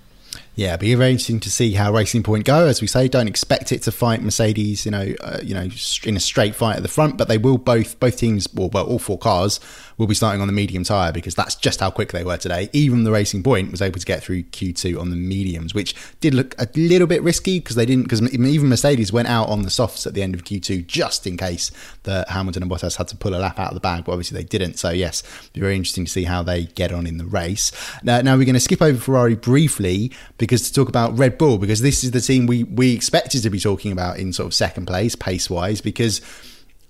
yeah, 0.56 0.76
be 0.76 0.94
very 0.96 1.12
interesting 1.12 1.40
to 1.40 1.50
see 1.50 1.72
how 1.74 1.94
Racing 1.94 2.24
Point 2.24 2.44
go. 2.44 2.68
As 2.68 2.82
we 2.82 2.88
say, 2.88 3.08
don't 3.08 3.28
expect 3.28 3.72
it 3.72 3.84
to 3.84 3.92
fight 3.92 4.22
Mercedes, 4.22 4.86
you 4.86 4.92
know, 4.92 5.14
uh, 5.22 5.40
you 5.42 5.54
know, 5.54 5.68
in 6.04 6.18
a 6.18 6.20
straight 6.20 6.56
fight 6.56 6.76
at 6.76 6.84
the 6.84 6.90
front, 6.90 7.18
but 7.18 7.30
they 7.30 7.38
will 7.38 7.58
both 7.58 8.00
both 8.00 8.18
teams, 8.18 8.48
well, 8.54 8.70
well, 8.70 8.86
all 8.86 9.00
four 9.00 9.18
cars 9.18 9.62
will 10.02 10.08
be 10.08 10.16
starting 10.16 10.42
on 10.42 10.48
the 10.48 10.54
medium 10.54 10.84
tyre 10.84 11.12
because 11.12 11.36
that's 11.36 11.54
just 11.54 11.80
how 11.80 11.92
quick 11.92 12.12
they 12.12 12.24
were 12.24 12.36
today. 12.36 12.72
Even 12.74 13.04
the 13.04 13.12
Racing 13.12 13.44
Point 13.44 13.70
was 13.70 13.84
able 13.84 14.00
to 14.00 14.06
get 14.06 14.24
through 14.24 14.42
Q2 14.42 15.00
on 15.00 15.12
the 15.12 15.16
mediums, 15.16 15.76
which 15.76 15.94
did 16.22 16.34
look 16.34 16.56
a 16.60 16.68
little 16.76 17.06
bit 17.06 17.22
risky 17.22 17.60
because 17.60 17.76
they 17.76 17.86
didn't, 17.86 18.06
because 18.06 18.20
even 18.34 18.68
Mercedes 18.68 19.14
went 19.14 19.28
out 19.28 19.48
on 19.48 19.62
the 19.62 19.70
softs 19.70 20.08
at 20.08 20.16
the 20.16 20.24
end 20.24 20.34
of 20.34 20.44
Q2 20.44 20.88
just 20.88 21.28
in 21.28 21.38
case 21.38 21.70
that 22.02 22.30
Hamilton 22.30 22.64
and 22.64 22.72
Bottas 22.72 22.96
had 22.96 23.10
to 23.10 23.16
pull 23.16 23.36
a 23.36 23.38
lap 23.38 23.60
out 23.60 23.68
of 23.68 23.76
the 23.76 23.80
bag, 23.80 24.06
but 24.06 24.14
obviously 24.14 24.36
they 24.36 24.44
didn't. 24.44 24.80
So, 24.80 24.90
yes, 24.90 25.22
be 25.54 25.62
very 25.62 25.76
interesting 25.76 26.06
to 26.06 26.12
see 26.12 26.24
how 26.24 26.42
they 26.42 26.64
get 26.64 26.92
on 26.92 27.06
in 27.06 27.20
the 27.20 27.26
race. 27.26 27.72
Now, 28.02 28.22
now 28.22 28.36
we're 28.38 28.46
going 28.46 28.56
to 28.56 28.60
skip 28.60 28.82
over 28.82 28.98
Ferrari 28.98 29.36
briefly 29.36 30.12
because 30.40 30.64
to 30.64 30.74
talk 30.74 30.90
about 30.90 31.16
Red 31.16 31.38
Bull, 31.38 31.60
because 31.60 31.82
this 31.82 32.04
is 32.04 32.10
the 32.10 32.22
team 32.22 32.48
we, 32.48 32.64
we 32.64 32.96
expected 32.96 33.44
to 33.44 33.52
be 33.52 33.60
talking 33.60 33.92
about 33.92 34.18
in 34.18 34.34
sort 34.34 34.48
of 34.48 34.56
second 34.56 34.88
place, 34.88 35.14
pace 35.14 35.48
wise, 35.48 35.80
because 35.80 36.22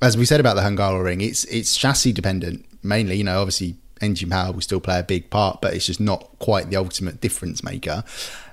as 0.01 0.15
we 0.15 0.23
said 0.23 0.39
about 0.39 0.55
the 0.55 0.61
Hungaroring, 0.61 1.21
it's 1.21 1.43
it's 1.45 1.75
chassis 1.75 2.13
dependent 2.13 2.65
mainly. 2.83 3.17
You 3.17 3.23
know, 3.23 3.39
obviously 3.39 3.77
engine 4.01 4.29
power 4.29 4.51
will 4.51 4.61
still 4.61 4.79
play 4.79 4.99
a 4.99 5.03
big 5.03 5.29
part, 5.29 5.61
but 5.61 5.73
it's 5.73 5.85
just 5.85 5.99
not 5.99 6.29
quite 6.39 6.69
the 6.69 6.75
ultimate 6.75 7.21
difference 7.21 7.63
maker. 7.63 8.03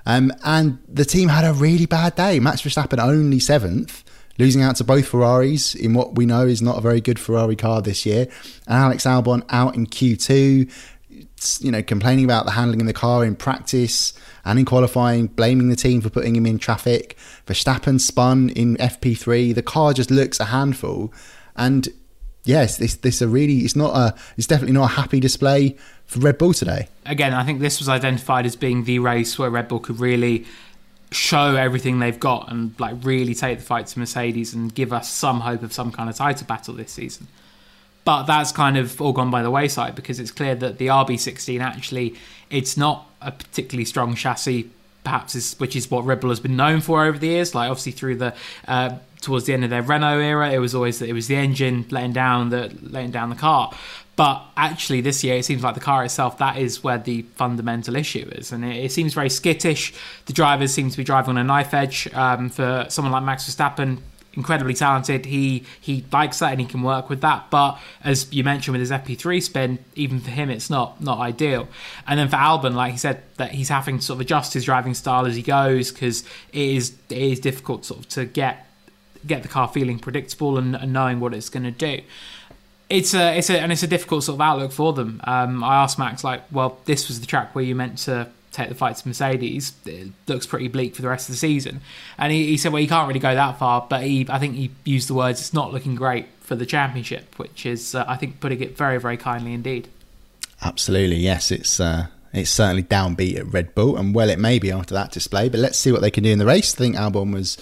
Um, 0.05 0.31
and 0.43 0.79
the 0.87 1.05
team 1.05 1.29
had 1.29 1.45
a 1.45 1.53
really 1.53 1.85
bad 1.85 2.15
day. 2.15 2.39
Max 2.39 2.61
Verstappen 2.61 2.99
only 2.99 3.39
seventh, 3.39 4.03
losing 4.37 4.61
out 4.61 4.75
to 4.77 4.83
both 4.83 5.07
Ferraris 5.07 5.75
in 5.75 5.93
what 5.93 6.15
we 6.15 6.25
know 6.25 6.45
is 6.45 6.61
not 6.61 6.77
a 6.77 6.81
very 6.81 7.01
good 7.01 7.19
Ferrari 7.19 7.55
car 7.55 7.81
this 7.81 8.05
year. 8.05 8.27
And 8.67 8.77
Alex 8.77 9.05
Albon 9.05 9.43
out 9.49 9.75
in 9.75 9.87
Q2, 9.87 10.71
you 11.61 11.71
know, 11.71 11.81
complaining 11.83 12.25
about 12.25 12.45
the 12.45 12.51
handling 12.51 12.81
of 12.81 12.87
the 12.87 12.93
car 12.93 13.25
in 13.25 13.35
practice 13.35 14.13
and 14.45 14.59
in 14.59 14.65
qualifying, 14.65 15.27
blaming 15.27 15.69
the 15.69 15.75
team 15.75 16.01
for 16.01 16.09
putting 16.09 16.35
him 16.35 16.45
in 16.45 16.57
traffic. 16.57 17.17
Verstappen 17.45 17.99
spun 17.99 18.49
in 18.49 18.77
FP3. 18.77 19.53
The 19.53 19.61
car 19.61 19.93
just 19.93 20.11
looks 20.11 20.39
a 20.39 20.45
handful. 20.45 21.13
And 21.55 21.89
yes, 22.49 22.77
this 22.77 22.95
this 22.95 23.21
a 23.21 23.27
really 23.27 23.59
it's 23.59 23.75
not 23.75 23.95
a 23.95 24.15
it's 24.35 24.47
definitely 24.47 24.73
not 24.73 24.91
a 24.91 24.93
happy 24.95 25.19
display 25.19 25.77
for 26.05 26.19
Red 26.19 26.37
Bull 26.37 26.53
today. 26.53 26.87
Again, 27.05 27.33
I 27.33 27.43
think 27.43 27.59
this 27.59 27.79
was 27.79 27.87
identified 27.87 28.45
as 28.45 28.55
being 28.55 28.83
the 28.83 28.99
race 28.99 29.37
where 29.37 29.49
Red 29.49 29.67
Bull 29.67 29.79
could 29.79 29.99
really 29.99 30.45
show 31.11 31.55
everything 31.55 31.99
they've 31.99 32.19
got 32.19 32.51
and 32.51 32.77
like 32.79 32.95
really 33.03 33.33
take 33.33 33.59
the 33.59 33.63
fight 33.63 33.87
to 33.87 33.99
Mercedes 33.99 34.53
and 34.53 34.73
give 34.73 34.91
us 34.91 35.09
some 35.09 35.41
hope 35.41 35.63
of 35.63 35.73
some 35.73 35.91
kind 35.91 36.09
of 36.09 36.15
title 36.15 36.45
battle 36.45 36.73
this 36.73 36.91
season. 36.91 37.27
But 38.03 38.23
that's 38.23 38.51
kind 38.51 38.77
of 38.77 38.99
all 38.99 39.13
gone 39.13 39.29
by 39.29 39.43
the 39.43 39.51
wayside 39.51 39.95
because 39.95 40.19
it's 40.19 40.31
clear 40.31 40.55
that 40.55 40.79
the 40.79 40.87
RB16 40.87 41.61
actually 41.61 42.15
it's 42.49 42.75
not 42.75 43.07
a 43.21 43.31
particularly 43.31 43.85
strong 43.85 44.15
chassis 44.15 44.69
perhaps 45.03 45.35
is 45.35 45.59
which 45.59 45.75
is 45.75 45.89
what 45.89 46.05
Red 46.05 46.19
Bull 46.19 46.29
has 46.29 46.39
been 46.39 46.55
known 46.55 46.81
for 46.81 47.05
over 47.05 47.17
the 47.17 47.27
years. 47.27 47.55
Like 47.55 47.69
obviously 47.69 47.93
through 47.93 48.15
the 48.17 48.35
uh, 48.67 48.97
towards 49.21 49.45
the 49.45 49.53
end 49.53 49.63
of 49.63 49.69
their 49.69 49.81
Renault 49.81 50.19
era, 50.19 50.51
it 50.51 50.59
was 50.59 50.73
always 50.73 50.99
that 50.99 51.09
it 51.09 51.13
was 51.13 51.27
the 51.27 51.35
engine 51.35 51.85
letting 51.89 52.13
down 52.13 52.49
the 52.49 52.75
letting 52.81 53.11
down 53.11 53.29
the 53.29 53.35
car. 53.35 53.73
But 54.15 54.43
actually, 54.57 54.99
this 54.99 55.23
year 55.23 55.37
it 55.37 55.45
seems 55.45 55.63
like 55.63 55.75
the 55.75 55.79
car 55.79 56.03
itself 56.03 56.39
that 56.39 56.57
is 56.57 56.83
where 56.83 56.97
the 56.97 57.21
fundamental 57.35 57.95
issue 57.95 58.29
is, 58.33 58.51
and 58.51 58.65
it, 58.65 58.85
it 58.85 58.91
seems 58.91 59.13
very 59.13 59.29
skittish. 59.29 59.93
The 60.25 60.33
drivers 60.33 60.73
seem 60.73 60.89
to 60.89 60.97
be 60.97 61.05
driving 61.05 61.31
on 61.31 61.37
a 61.37 61.43
knife 61.43 61.73
edge. 61.73 62.09
Um, 62.13 62.49
for 62.49 62.85
someone 62.89 63.13
like 63.13 63.23
Max 63.23 63.49
Verstappen, 63.49 63.99
incredibly 64.33 64.73
talented. 64.73 65.25
He 65.25 65.63
he 65.79 66.05
likes 66.11 66.39
that 66.39 66.51
and 66.51 66.61
he 66.61 66.67
can 66.67 66.81
work 66.81 67.09
with 67.09 67.21
that. 67.21 67.49
But 67.49 67.79
as 68.03 68.31
you 68.31 68.43
mentioned 68.43 68.73
with 68.73 68.81
his 68.81 68.91
FP3 68.91 69.41
spin, 69.41 69.79
even 69.95 70.19
for 70.19 70.31
him, 70.31 70.49
it's 70.49 70.69
not 70.69 71.01
not 71.01 71.19
ideal. 71.19 71.67
And 72.07 72.19
then 72.19 72.27
for 72.29 72.37
Albon, 72.37 72.75
like 72.75 72.91
he 72.91 72.97
said, 72.97 73.23
that 73.37 73.51
he's 73.51 73.69
having 73.69 73.99
to 73.99 74.03
sort 74.03 74.17
of 74.17 74.21
adjust 74.21 74.53
his 74.53 74.65
driving 74.65 74.93
style 74.93 75.25
as 75.25 75.35
he 75.35 75.41
goes 75.41 75.91
because 75.91 76.23
it 76.53 76.61
is 76.61 76.95
it 77.09 77.17
is 77.17 77.39
difficult 77.39 77.85
sort 77.85 78.01
of 78.01 78.09
to 78.09 78.25
get 78.25 78.65
get 79.25 79.43
the 79.43 79.49
car 79.49 79.67
feeling 79.67 79.99
predictable 79.99 80.57
and, 80.57 80.75
and 80.75 80.93
knowing 80.93 81.19
what 81.19 81.33
it's 81.33 81.49
going 81.49 81.63
to 81.63 81.71
do. 81.71 82.01
It's 82.89 83.13
a, 83.13 83.37
it's 83.37 83.51
a, 83.51 83.59
and 83.59 83.71
it's 83.71 83.83
a 83.83 83.87
difficult 83.87 84.23
sort 84.23 84.37
of 84.37 84.41
outlook 84.41 84.71
for 84.71 84.93
them. 84.93 85.21
Um, 85.23 85.63
I 85.63 85.83
asked 85.83 85.99
Max, 85.99 86.23
like, 86.23 86.41
well, 86.51 86.79
this 86.85 87.07
was 87.07 87.19
the 87.19 87.27
track 87.27 87.53
where 87.53 87.63
you 87.63 87.75
meant 87.75 87.99
to 87.99 88.29
take 88.51 88.69
the 88.69 88.75
fight 88.75 88.95
to 88.95 89.07
Mercedes, 89.07 89.73
it 89.85 90.09
looks 90.27 90.45
pretty 90.45 90.67
bleak 90.67 90.95
for 90.95 91.01
the 91.01 91.09
rest 91.09 91.29
of 91.29 91.33
the 91.33 91.39
season. 91.39 91.81
And 92.17 92.31
he, 92.31 92.47
he 92.47 92.57
said, 92.57 92.71
well, 92.71 92.81
he 92.81 92.87
can't 92.87 93.07
really 93.07 93.19
go 93.19 93.35
that 93.35 93.59
far, 93.59 93.85
but 93.89 94.03
he, 94.03 94.25
I 94.29 94.39
think 94.39 94.55
he 94.55 94.71
used 94.85 95.09
the 95.09 95.13
words, 95.13 95.39
it's 95.39 95.53
not 95.53 95.73
looking 95.73 95.95
great 95.95 96.27
for 96.41 96.55
the 96.55 96.65
championship, 96.65 97.35
which 97.37 97.65
is, 97.65 97.93
uh, 97.93 98.05
I 98.07 98.17
think, 98.17 98.39
putting 98.39 98.61
it 98.61 98.75
very, 98.75 98.99
very 98.99 99.17
kindly 99.17 99.53
indeed. 99.53 99.87
Absolutely, 100.61 101.17
yes. 101.17 101.51
It's 101.51 101.79
uh, 101.79 102.07
it's 102.33 102.49
certainly 102.49 102.83
downbeat 102.83 103.37
at 103.37 103.47
Red 103.47 103.73
Bull, 103.75 103.97
and 103.97 104.13
well, 104.13 104.29
it 104.29 104.39
may 104.39 104.59
be 104.59 104.71
after 104.71 104.93
that 104.93 105.11
display. 105.11 105.47
But 105.47 105.61
let's 105.61 105.77
see 105.77 105.91
what 105.91 106.01
they 106.01 106.11
can 106.11 106.23
do 106.23 106.31
in 106.31 106.39
the 106.39 106.45
race. 106.45 106.75
I 106.75 106.77
think 106.77 106.95
Albon 106.95 107.33
was 107.33 107.57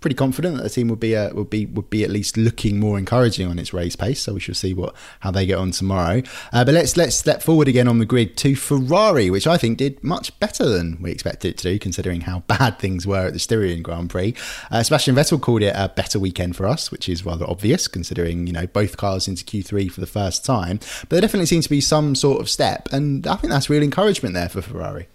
pretty 0.00 0.14
confident 0.14 0.56
that 0.56 0.62
the 0.62 0.70
team 0.70 0.88
would 0.88 1.00
be 1.00 1.16
uh, 1.16 1.32
would 1.34 1.50
be 1.50 1.66
would 1.66 1.90
be 1.90 2.04
at 2.04 2.10
least 2.10 2.36
looking 2.36 2.78
more 2.78 2.98
encouraging 2.98 3.48
on 3.48 3.58
its 3.58 3.72
race 3.72 3.96
pace. 3.96 4.20
So 4.20 4.34
we 4.34 4.40
shall 4.40 4.54
see 4.54 4.74
what 4.74 4.94
how 5.20 5.30
they 5.30 5.46
get 5.46 5.58
on 5.58 5.70
tomorrow. 5.70 6.22
Uh, 6.52 6.64
but 6.64 6.74
let's 6.74 6.96
let's 6.96 7.16
step 7.16 7.42
forward 7.42 7.68
again 7.68 7.88
on 7.88 7.98
the 7.98 8.06
grid 8.06 8.36
to 8.38 8.54
Ferrari, 8.54 9.30
which 9.30 9.46
I 9.46 9.56
think 9.56 9.78
did 9.78 10.02
much 10.02 10.38
better 10.40 10.68
than 10.68 11.00
we 11.00 11.10
expected 11.10 11.50
it 11.50 11.58
to 11.58 11.72
do, 11.72 11.78
considering 11.78 12.22
how 12.22 12.40
bad 12.46 12.78
things 12.78 13.06
were 13.06 13.26
at 13.26 13.32
the 13.32 13.38
Styrian 13.38 13.82
Grand 13.82 14.10
Prix. 14.10 14.34
Uh, 14.70 14.82
Sebastian 14.82 15.14
Vettel 15.14 15.40
called 15.40 15.62
it 15.62 15.74
a 15.76 15.88
better 15.88 16.18
weekend 16.18 16.56
for 16.56 16.66
us, 16.66 16.90
which 16.90 17.08
is 17.08 17.24
rather 17.24 17.48
obvious 17.48 17.88
considering 17.88 18.46
you 18.46 18.52
know 18.52 18.66
both 18.66 18.96
cars 18.96 19.28
into 19.28 19.44
Q3 19.44 19.90
for 19.90 20.00
the 20.00 20.06
first 20.06 20.44
time. 20.44 20.78
But 21.02 21.10
there 21.10 21.20
definitely 21.20 21.46
seems 21.46 21.64
to 21.64 21.70
be 21.70 21.80
some 21.80 22.14
sort 22.14 22.40
of 22.40 22.48
step, 22.48 22.88
and 22.92 23.26
I 23.26 23.36
think 23.36 23.52
that's 23.52 23.70
real 23.70 23.82
encouragement 23.82 24.34
there 24.34 24.48
for 24.48 24.62
Ferrari. 24.62 25.08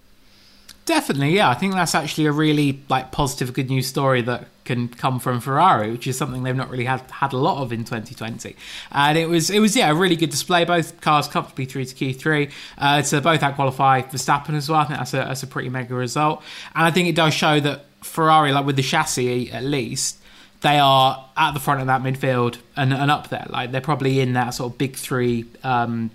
Definitely, 0.86 1.36
yeah. 1.36 1.50
I 1.50 1.54
think 1.54 1.74
that's 1.74 1.96
actually 1.96 2.26
a 2.26 2.34
really 2.34 2.82
like 2.90 3.12
positive, 3.12 3.54
good 3.54 3.70
news 3.70 3.88
story 3.88 4.22
that 4.24 4.48
can 4.66 4.90
come 4.90 5.20
from 5.20 5.40
Ferrari, 5.40 5.92
which 5.92 6.08
is 6.08 6.18
something 6.18 6.44
they've 6.44 6.56
not 6.56 6.70
really 6.70 6.84
had 6.84 7.00
had 7.10 7.32
a 7.32 7.38
lot 7.38 7.62
of 7.62 7.72
in 7.72 7.86
2020. 7.86 8.56
And 8.92 9.18
it 9.18 9.30
was 9.30 9.50
it 9.50 9.60
was 9.60 9.78
yeah 9.78 9.92
a 9.92 9.96
really 9.96 10.18
good 10.18 10.30
display. 10.30 10.66
Both 10.66 11.00
cars 11.00 11.30
comfortably 11.30 11.66
through 11.66 11.86
to 11.86 11.96
Q3. 11.96 12.52
Uh, 12.78 13.02
to 13.02 13.22
both 13.22 13.42
out 13.44 13.56
qualify 13.56 14.02
Verstappen 14.02 14.56
as 14.56 14.70
well. 14.70 14.80
I 14.80 14.86
think 14.86 15.00
that's 15.00 15.14
a 15.14 15.18
that's 15.18 15.44
a 15.44 15.48
pretty 15.48 15.70
mega 15.70 15.96
result. 15.96 16.44
And 16.76 16.86
I 16.86 16.92
think 16.92 17.08
it 17.08 17.16
does 17.16 17.34
show 17.34 17.62
that 17.62 17.86
Ferrari, 18.02 18.52
like 18.52 18.66
with 18.66 18.76
the 18.76 18.84
chassis 18.84 19.52
at 19.52 19.64
least, 19.64 20.20
they 20.62 20.80
are 20.80 21.30
at 21.38 21.54
the 21.54 21.62
front 21.62 21.80
of 21.80 21.88
that 21.88 22.02
midfield 22.02 22.58
and, 22.76 22.94
and 22.94 23.10
up 23.10 23.30
there. 23.30 23.46
Like 23.50 23.72
they're 23.72 23.80
probably 23.80 24.20
in 24.20 24.34
that 24.34 24.50
sort 24.50 24.74
of 24.74 24.78
big 24.78 24.98
three. 24.98 25.46
Um, 25.64 26.12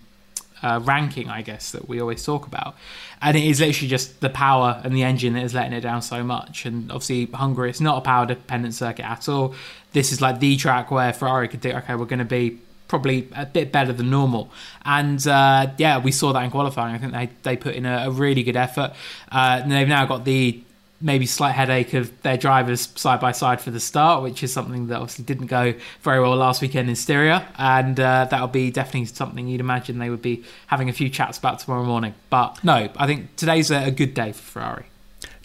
uh, 0.62 0.81
ranking, 0.83 1.29
I 1.29 1.43
guess, 1.43 1.73
that 1.73 1.88
we 1.88 2.00
always 2.00 2.25
talk 2.25 2.47
about. 2.47 2.77
And 3.21 3.37
it 3.37 3.45
is 3.45 3.61
literally 3.61 3.88
just 3.88 4.21
the 4.21 4.31
power 4.31 4.81
and 4.85 4.95
the 4.95 5.03
engine 5.03 5.35
that 5.35 5.45
is 5.45 5.55
letting 5.55 5.73
it 5.73 5.81
down 5.81 6.03
so 6.03 6.23
much. 6.23 6.67
And 6.67 6.91
obviously, 6.91 7.27
Hungary, 7.27 7.71
it's 7.71 7.81
not 7.81 7.99
a 7.99 8.00
power 8.00 8.27
dependent 8.27 8.75
circuit 8.75 9.05
at 9.05 9.29
all. 9.29 9.55
This 9.93 10.12
is 10.12 10.21
like 10.21 10.41
the 10.41 10.57
track 10.57 10.91
where 10.91 11.12
Ferrari 11.12 11.49
could 11.49 11.62
think, 11.62 11.75
okay, 11.75 11.95
we're 11.95 12.07
going 12.07 12.19
to 12.19 12.25
be 12.25 12.59
probably 12.88 13.29
a 13.35 13.47
bit 13.47 13.71
better 13.71 13.93
than 13.93 14.11
normal. 14.11 14.50
And 14.85 15.25
uh, 15.27 15.69
yeah, 15.77 15.99
we 15.99 16.11
saw 16.11 16.33
that 16.33 16.43
in 16.43 16.50
qualifying. 16.50 16.95
I 16.95 16.99
think 16.99 17.12
they, 17.12 17.31
they 17.43 17.57
put 17.57 17.75
in 17.75 17.87
a, 17.87 18.07
a 18.07 18.11
really 18.11 18.43
good 18.43 18.57
effort. 18.57 18.93
Uh, 19.31 19.61
and 19.62 19.71
they've 19.71 19.88
now 19.88 20.07
got 20.07 20.25
the 20.25 20.62
maybe 21.00 21.26
slight 21.26 21.52
headache 21.52 21.95
of 21.95 22.23
their 22.23 22.37
drivers 22.37 22.88
side 22.97 23.21
by 23.21 23.33
side 23.33 23.61
for 23.61 23.71
the 23.71 23.81
start, 23.81 24.23
which 24.23 24.43
is 24.43 24.52
something 24.52 24.88
that 24.88 24.97
obviously 24.97 25.25
didn't 25.25 25.47
go 25.47 25.75
very 26.02 26.21
well 26.21 26.35
last 26.37 26.61
weekend 26.61 26.88
in 26.88 26.97
Styria, 26.97 27.47
and 27.59 27.99
uh, 28.00 28.26
that'll 28.31 28.49
be 28.49 28.71
definitely 28.71 29.05
something 29.07 29.47
you'd 29.47 29.61
imagine 29.61 29.99
they 29.99 30.11
would 30.11 30.23
be 30.23 30.45
having 30.67 30.88
a 30.88 30.93
few 30.93 31.09
chats 31.09 31.38
about 31.38 31.61
tomorrow 31.61 31.85
morning. 31.85 32.14
But 32.31 32.62
no, 32.64 32.88
I 32.97 33.07
think 33.07 33.37
today's 33.37 33.71
a 33.71 33.90
good 33.90 34.14
day 34.14 34.33
for 34.33 34.43
Ferrari. 34.43 34.87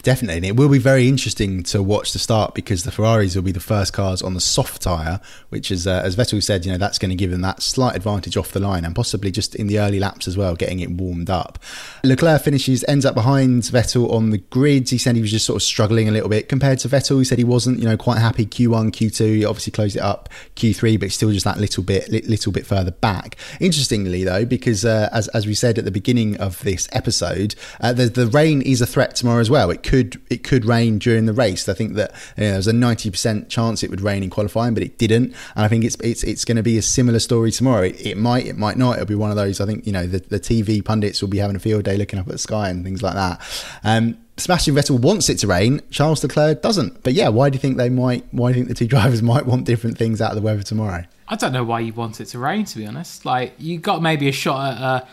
Definitely, 0.04 0.36
and 0.36 0.44
it 0.44 0.56
will 0.56 0.68
be 0.68 0.76
very 0.76 1.08
interesting 1.08 1.62
to 1.62 1.82
watch 1.82 2.12
the 2.12 2.18
start 2.18 2.52
because 2.52 2.84
the 2.84 2.92
Ferraris 2.92 3.34
will 3.34 3.42
be 3.42 3.52
the 3.52 3.58
first 3.58 3.94
cars 3.94 4.20
on 4.20 4.34
the 4.34 4.40
soft 4.40 4.82
tyre, 4.82 5.18
which 5.48 5.70
is, 5.70 5.86
uh, 5.86 6.02
as 6.04 6.14
Vettel 6.14 6.42
said, 6.42 6.66
you 6.66 6.72
know 6.72 6.76
that's 6.76 6.98
going 6.98 7.08
to 7.08 7.14
give 7.14 7.30
them 7.30 7.40
that 7.40 7.62
slight 7.62 7.96
advantage 7.96 8.36
off 8.36 8.52
the 8.52 8.60
line 8.60 8.84
and 8.84 8.94
possibly 8.94 9.30
just 9.30 9.54
in 9.54 9.66
the 9.66 9.78
early 9.78 9.98
laps 9.98 10.28
as 10.28 10.36
well, 10.36 10.56
getting 10.56 10.80
it 10.80 10.90
warmed 10.90 11.30
up. 11.30 11.58
Leclerc 12.02 12.42
finishes, 12.42 12.84
ends 12.86 13.06
up 13.06 13.14
behind 13.14 13.62
Vettel 13.62 14.12
on 14.12 14.28
the 14.28 14.36
grids. 14.36 14.90
He 14.90 14.98
said 14.98 15.16
he 15.16 15.22
was 15.22 15.30
just 15.30 15.46
sort 15.46 15.56
of 15.56 15.62
struggling 15.62 16.06
a 16.06 16.12
little 16.12 16.28
bit 16.28 16.50
compared 16.50 16.80
to 16.80 16.88
Vettel. 16.88 17.16
He 17.18 17.24
said 17.24 17.38
he 17.38 17.44
wasn't, 17.44 17.78
you 17.78 17.86
know, 17.86 17.96
quite 17.96 18.18
happy 18.18 18.44
Q1, 18.44 18.90
Q2. 18.90 19.36
He 19.36 19.44
obviously 19.46 19.70
closed 19.70 19.96
it 19.96 20.02
up 20.02 20.28
Q3, 20.56 21.00
but 21.00 21.12
still 21.12 21.32
just 21.32 21.46
that 21.46 21.56
little 21.56 21.82
bit, 21.82 22.10
little 22.10 22.52
bit 22.52 22.66
further 22.66 22.90
back. 22.90 23.36
Interestingly, 23.58 24.22
though, 24.22 24.44
because 24.44 24.84
uh, 24.84 25.08
as 25.12 25.28
as 25.28 25.46
we 25.46 25.54
said 25.54 25.78
at 25.78 25.86
the 25.86 25.90
beginning 25.90 26.36
of 26.36 26.62
this 26.62 26.90
episode, 26.92 27.54
uh, 27.80 27.94
the, 27.94 28.10
the 28.10 28.26
rain 28.26 28.60
is 28.60 28.82
a 28.82 28.86
threat 28.86 29.14
tomorrow 29.14 29.40
as 29.40 29.48
well. 29.48 29.70
It 29.70 29.82
could 29.82 29.93
could 29.94 30.20
it 30.28 30.42
could 30.42 30.64
rain 30.64 30.98
during 30.98 31.26
the 31.26 31.32
race. 31.32 31.68
I 31.68 31.74
think 31.74 31.94
that 31.94 32.12
you 32.36 32.44
know, 32.44 32.52
there's 32.52 32.66
a 32.66 32.72
ninety 32.72 33.10
percent 33.10 33.48
chance 33.48 33.84
it 33.84 33.90
would 33.90 34.00
rain 34.00 34.24
in 34.24 34.30
qualifying, 34.30 34.74
but 34.74 34.82
it 34.82 34.98
didn't. 34.98 35.34
And 35.54 35.64
I 35.64 35.68
think 35.68 35.84
it's 35.84 35.94
it's 36.00 36.24
it's 36.24 36.44
going 36.44 36.56
to 36.56 36.64
be 36.64 36.76
a 36.78 36.82
similar 36.82 37.20
story 37.20 37.52
tomorrow. 37.52 37.82
It, 37.82 38.04
it, 38.04 38.16
might, 38.16 38.46
it 38.46 38.56
might 38.56 38.76
not. 38.76 38.94
It'll 38.94 39.06
be 39.06 39.14
one 39.14 39.30
of 39.30 39.36
those. 39.36 39.60
I 39.60 39.66
think 39.66 39.86
you 39.86 39.92
know 39.92 40.06
the, 40.06 40.18
the 40.18 40.40
TV 40.40 40.84
pundits 40.84 41.22
will 41.22 41.28
be 41.28 41.38
having 41.38 41.54
a 41.54 41.60
field 41.60 41.84
day 41.84 41.96
looking 41.96 42.18
up 42.18 42.26
at 42.26 42.32
the 42.32 42.38
sky 42.38 42.70
and 42.70 42.82
things 42.82 43.02
like 43.02 43.14
that. 43.14 43.40
Um, 43.84 44.18
Sebastian 44.36 44.74
Vettel 44.74 44.98
wants 44.98 45.30
it 45.30 45.38
to 45.38 45.46
rain. 45.46 45.80
Charles 45.90 46.24
Leclerc 46.24 46.60
doesn't. 46.60 47.04
But 47.04 47.12
yeah, 47.12 47.28
why 47.28 47.50
do 47.50 47.54
you 47.54 47.60
think 47.60 47.76
they 47.76 47.88
might? 47.88 48.26
Why 48.32 48.52
do 48.52 48.58
you 48.58 48.64
think 48.64 48.76
the 48.76 48.84
two 48.84 48.88
drivers 48.94 49.22
might 49.22 49.46
want 49.46 49.64
different 49.64 49.96
things 49.96 50.20
out 50.20 50.30
of 50.30 50.36
the 50.36 50.42
weather 50.42 50.64
tomorrow? 50.64 51.04
I 51.28 51.36
don't 51.36 51.52
know 51.52 51.64
why 51.64 51.80
you 51.80 51.92
want 51.92 52.20
it 52.20 52.26
to 52.26 52.40
rain. 52.40 52.64
To 52.64 52.78
be 52.78 52.86
honest, 52.86 53.24
like 53.24 53.54
you 53.58 53.78
got 53.78 54.02
maybe 54.02 54.28
a 54.28 54.32
shot 54.32 54.74
at 54.74 54.82
a, 54.82 55.08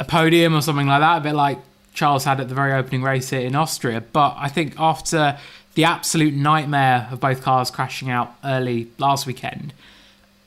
a 0.00 0.04
podium 0.04 0.54
or 0.54 0.62
something 0.62 0.86
like 0.86 1.00
that, 1.00 1.18
a 1.18 1.20
bit 1.20 1.34
like 1.34 1.58
Charles 1.96 2.22
had 2.22 2.38
at 2.38 2.48
the 2.48 2.54
very 2.54 2.72
opening 2.72 3.02
race 3.02 3.30
here 3.30 3.40
in 3.40 3.56
Austria. 3.56 4.00
But 4.00 4.36
I 4.38 4.48
think 4.48 4.78
after 4.78 5.38
the 5.74 5.84
absolute 5.84 6.34
nightmare 6.34 7.08
of 7.10 7.18
both 7.18 7.42
cars 7.42 7.70
crashing 7.70 8.08
out 8.08 8.34
early 8.44 8.88
last 8.98 9.26
weekend 9.26 9.72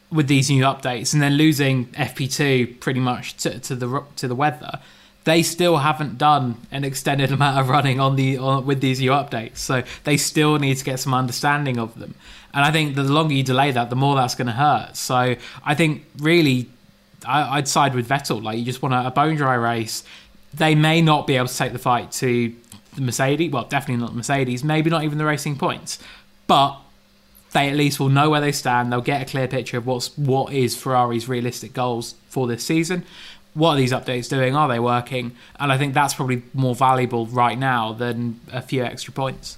with 0.10 0.27
these 0.27 0.50
new 0.50 0.63
updates, 0.63 1.13
and 1.13 1.22
then 1.22 1.34
losing 1.34 1.88
FP2 1.88 2.79
pretty 2.79 3.01
much 3.01 3.36
to, 3.38 3.60
to 3.60 3.75
the 3.75 4.03
to 4.15 4.27
the 4.27 4.36
weather 4.36 4.79
they 5.25 5.44
still 5.44 5.77
haven't 5.77 6.18
done 6.18 6.58
an 6.72 6.84
extended 6.84 7.32
amount 7.38 7.60
of 7.60 7.70
running 7.70 8.00
on 8.00 8.15
the 8.15 8.38
on, 8.38 8.65
with 8.65 8.82
these 8.82 9.00
new 9.00 9.12
updates. 9.12 9.58
So 9.58 9.84
they 10.03 10.18
still 10.18 10.58
need 10.58 10.77
to 10.77 10.84
get 10.84 11.00
some 11.00 11.13
understanding 11.13 11.77
of 11.77 11.98
them. 12.00 12.15
And 12.53 12.65
I 12.65 12.72
think 12.72 12.96
the 12.96 13.03
longer 13.03 13.34
you 13.36 13.44
delay 13.44 13.72
that, 13.72 13.89
the 13.89 13.96
more 13.96 14.15
that's 14.15 14.36
going 14.36 14.48
to 14.48 14.53
hurt. 14.53 14.96
So 14.96 15.36
I 15.63 15.75
think 15.75 16.06
really, 16.18 16.68
I, 17.25 17.58
would 17.58 17.68
side 17.68 17.94
with 17.94 18.10
Vettel. 18.10 18.41
Like 18.41 18.58
you 18.58 18.65
just 18.65 18.82
want 18.82 18.96
a, 18.96 19.08
a 19.08 19.12
bone 19.12 19.36
dry 19.36 19.53
race. 19.56 20.03
They 20.53 20.75
may 20.75 21.01
not 21.01 21.27
be 21.27 21.36
able 21.36 21.48
to 21.48 21.58
take 21.58 21.74
the 21.74 21.79
fight 21.79 22.12
to 22.13 22.56
the 22.96 23.01
Mercedes. 23.01 23.51
Well, 23.51 23.65
definitely 23.65 24.01
not 24.01 24.12
the 24.12 24.18
Mercedes. 24.18 24.63
Maybe 24.63 24.89
not 24.89 25.03
even 25.03 25.18
the 25.18 25.25
racing 25.25 25.58
points, 25.58 26.00
but 26.48 26.77
they 27.51 27.70
at 27.70 27.75
least 27.75 28.00
will 28.00 28.10
know 28.10 28.29
where 28.29 28.41
they 28.41 28.51
stand. 28.51 28.91
They'll 28.91 29.01
get 29.01 29.22
a 29.22 29.25
clear 29.25 29.48
picture 29.48 29.77
of 29.77 29.86
what's 29.86 30.18
what 30.18 30.53
is 30.53 30.75
Ferrari's 30.75 31.27
realistic 31.27 31.74
goals 31.74 32.15
for 32.29 32.48
this 32.48 32.63
season, 32.63 33.06
what 33.53 33.72
are 33.72 33.77
these 33.77 33.91
updates 33.91 34.29
doing? 34.29 34.56
Are 34.56 34.68
they 34.68 34.79
working? 34.79 35.36
And 35.60 35.72
I 35.72 35.77
think 35.77 35.94
that's 35.94 36.13
probably 36.13 36.44
more 36.53 36.75
valuable 36.75 37.25
right 37.27 37.58
now 37.58 37.94
than 37.94 38.39
a 38.51 38.62
few 38.62 38.84
extra 38.84 39.12
points. 39.13 39.58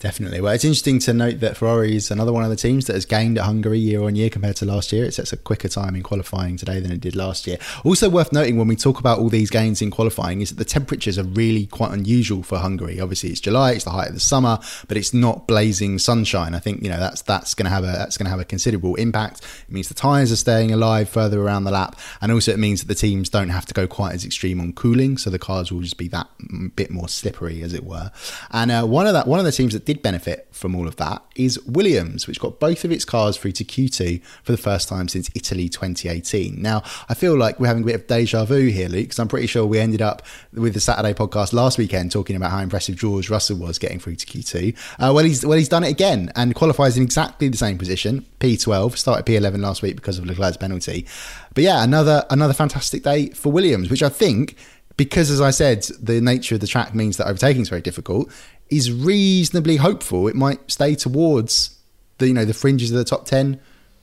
Definitely. 0.00 0.40
Well, 0.40 0.52
it's 0.52 0.64
interesting 0.64 1.00
to 1.00 1.12
note 1.12 1.40
that 1.40 1.56
Ferrari 1.56 1.96
is 1.96 2.12
another 2.12 2.32
one 2.32 2.44
of 2.44 2.50
the 2.50 2.56
teams 2.56 2.86
that 2.86 2.92
has 2.92 3.04
gained 3.04 3.36
at 3.36 3.44
Hungary 3.44 3.80
year 3.80 4.04
on 4.04 4.14
year 4.14 4.30
compared 4.30 4.54
to 4.56 4.64
last 4.64 4.92
year. 4.92 5.04
It 5.04 5.14
sets 5.14 5.32
a 5.32 5.36
quicker 5.36 5.66
time 5.66 5.96
in 5.96 6.04
qualifying 6.04 6.56
today 6.56 6.78
than 6.78 6.92
it 6.92 7.00
did 7.00 7.16
last 7.16 7.48
year. 7.48 7.58
Also, 7.82 8.08
worth 8.08 8.32
noting 8.32 8.56
when 8.56 8.68
we 8.68 8.76
talk 8.76 9.00
about 9.00 9.18
all 9.18 9.28
these 9.28 9.50
gains 9.50 9.82
in 9.82 9.90
qualifying 9.90 10.40
is 10.40 10.50
that 10.50 10.58
the 10.58 10.64
temperatures 10.64 11.18
are 11.18 11.24
really 11.24 11.66
quite 11.66 11.90
unusual 11.90 12.44
for 12.44 12.58
Hungary. 12.58 13.00
Obviously, 13.00 13.30
it's 13.30 13.40
July, 13.40 13.72
it's 13.72 13.82
the 13.82 13.90
height 13.90 14.08
of 14.08 14.14
the 14.14 14.20
summer, 14.20 14.60
but 14.86 14.96
it's 14.96 15.12
not 15.12 15.48
blazing 15.48 15.98
sunshine. 15.98 16.54
I 16.54 16.60
think 16.60 16.80
you 16.84 16.90
know 16.90 17.00
that's 17.00 17.22
that's 17.22 17.54
going 17.54 17.64
to 17.64 17.70
have 17.70 17.82
a 17.82 17.88
that's 17.88 18.16
going 18.16 18.26
to 18.26 18.30
have 18.30 18.40
a 18.40 18.44
considerable 18.44 18.94
impact. 18.94 19.40
It 19.68 19.72
means 19.72 19.88
the 19.88 19.94
tyres 19.94 20.30
are 20.30 20.36
staying 20.36 20.70
alive 20.70 21.08
further 21.08 21.42
around 21.42 21.64
the 21.64 21.72
lap, 21.72 21.98
and 22.20 22.30
also 22.30 22.52
it 22.52 22.60
means 22.60 22.80
that 22.82 22.86
the 22.86 22.94
teams 22.94 23.28
don't 23.28 23.48
have 23.48 23.66
to 23.66 23.74
go 23.74 23.88
quite 23.88 24.14
as 24.14 24.24
extreme 24.24 24.60
on 24.60 24.74
cooling, 24.74 25.18
so 25.18 25.28
the 25.28 25.40
cars 25.40 25.72
will 25.72 25.80
just 25.80 25.98
be 25.98 26.06
that 26.06 26.28
bit 26.76 26.92
more 26.92 27.08
slippery, 27.08 27.64
as 27.64 27.74
it 27.74 27.82
were. 27.82 28.12
And 28.52 28.70
uh, 28.70 28.84
one 28.84 29.08
of 29.08 29.12
that 29.14 29.26
one 29.26 29.40
of 29.40 29.44
the 29.44 29.50
teams 29.50 29.72
that 29.72 29.87
did 29.88 30.02
benefit 30.02 30.46
from 30.50 30.74
all 30.76 30.86
of 30.86 30.96
that 30.96 31.22
is 31.34 31.58
Williams, 31.64 32.26
which 32.26 32.38
got 32.38 32.60
both 32.60 32.84
of 32.84 32.92
its 32.92 33.06
cars 33.06 33.38
through 33.38 33.52
to 33.52 33.64
Q2 33.64 34.22
for 34.42 34.52
the 34.52 34.58
first 34.58 34.86
time 34.86 35.08
since 35.08 35.30
Italy 35.34 35.70
2018. 35.70 36.60
Now, 36.60 36.82
I 37.08 37.14
feel 37.14 37.38
like 37.38 37.58
we're 37.58 37.68
having 37.68 37.84
a 37.84 37.86
bit 37.86 37.94
of 37.94 38.06
deja 38.06 38.44
vu 38.44 38.66
here, 38.66 38.90
Luke, 38.90 39.04
because 39.04 39.18
I'm 39.18 39.28
pretty 39.28 39.46
sure 39.46 39.64
we 39.64 39.78
ended 39.78 40.02
up 40.02 40.20
with 40.52 40.74
the 40.74 40.80
Saturday 40.80 41.14
podcast 41.14 41.54
last 41.54 41.78
weekend 41.78 42.12
talking 42.12 42.36
about 42.36 42.50
how 42.50 42.58
impressive 42.58 42.96
George 42.96 43.30
Russell 43.30 43.56
was 43.56 43.78
getting 43.78 43.98
through 43.98 44.16
to 44.16 44.26
Q2. 44.26 44.76
Uh, 44.98 45.10
well, 45.14 45.24
he's 45.24 45.46
well, 45.46 45.56
he's 45.56 45.70
done 45.70 45.84
it 45.84 45.90
again 45.90 46.30
and 46.36 46.54
qualifies 46.54 46.98
in 46.98 47.04
exactly 47.04 47.48
the 47.48 47.56
same 47.56 47.78
position, 47.78 48.26
P12, 48.40 48.94
started 48.98 49.24
P11 49.24 49.60
last 49.60 49.80
week 49.80 49.96
because 49.96 50.18
of 50.18 50.26
Leclerc's 50.26 50.58
penalty. 50.58 51.06
But 51.54 51.64
yeah, 51.64 51.82
another 51.82 52.26
another 52.28 52.52
fantastic 52.52 53.04
day 53.04 53.30
for 53.30 53.50
Williams, 53.50 53.88
which 53.88 54.02
I 54.02 54.10
think 54.10 54.54
because, 54.98 55.30
as 55.30 55.40
I 55.40 55.50
said, 55.50 55.84
the 56.00 56.20
nature 56.20 56.56
of 56.56 56.60
the 56.60 56.66
track 56.66 56.94
means 56.94 57.16
that 57.16 57.28
overtaking 57.28 57.62
is 57.62 57.68
very 57.70 57.80
difficult 57.80 58.30
is 58.70 58.92
reasonably 58.92 59.76
hopeful 59.76 60.28
it 60.28 60.36
might 60.36 60.70
stay 60.70 60.94
towards 60.94 61.78
the 62.18 62.28
you 62.28 62.34
know 62.34 62.44
the 62.44 62.54
fringes 62.54 62.90
of 62.90 62.98
the 62.98 63.04
top 63.04 63.24
10 63.24 63.60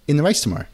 in 0.08 0.18
the 0.18 0.24
race 0.24 0.42
tomorrow 0.42 0.66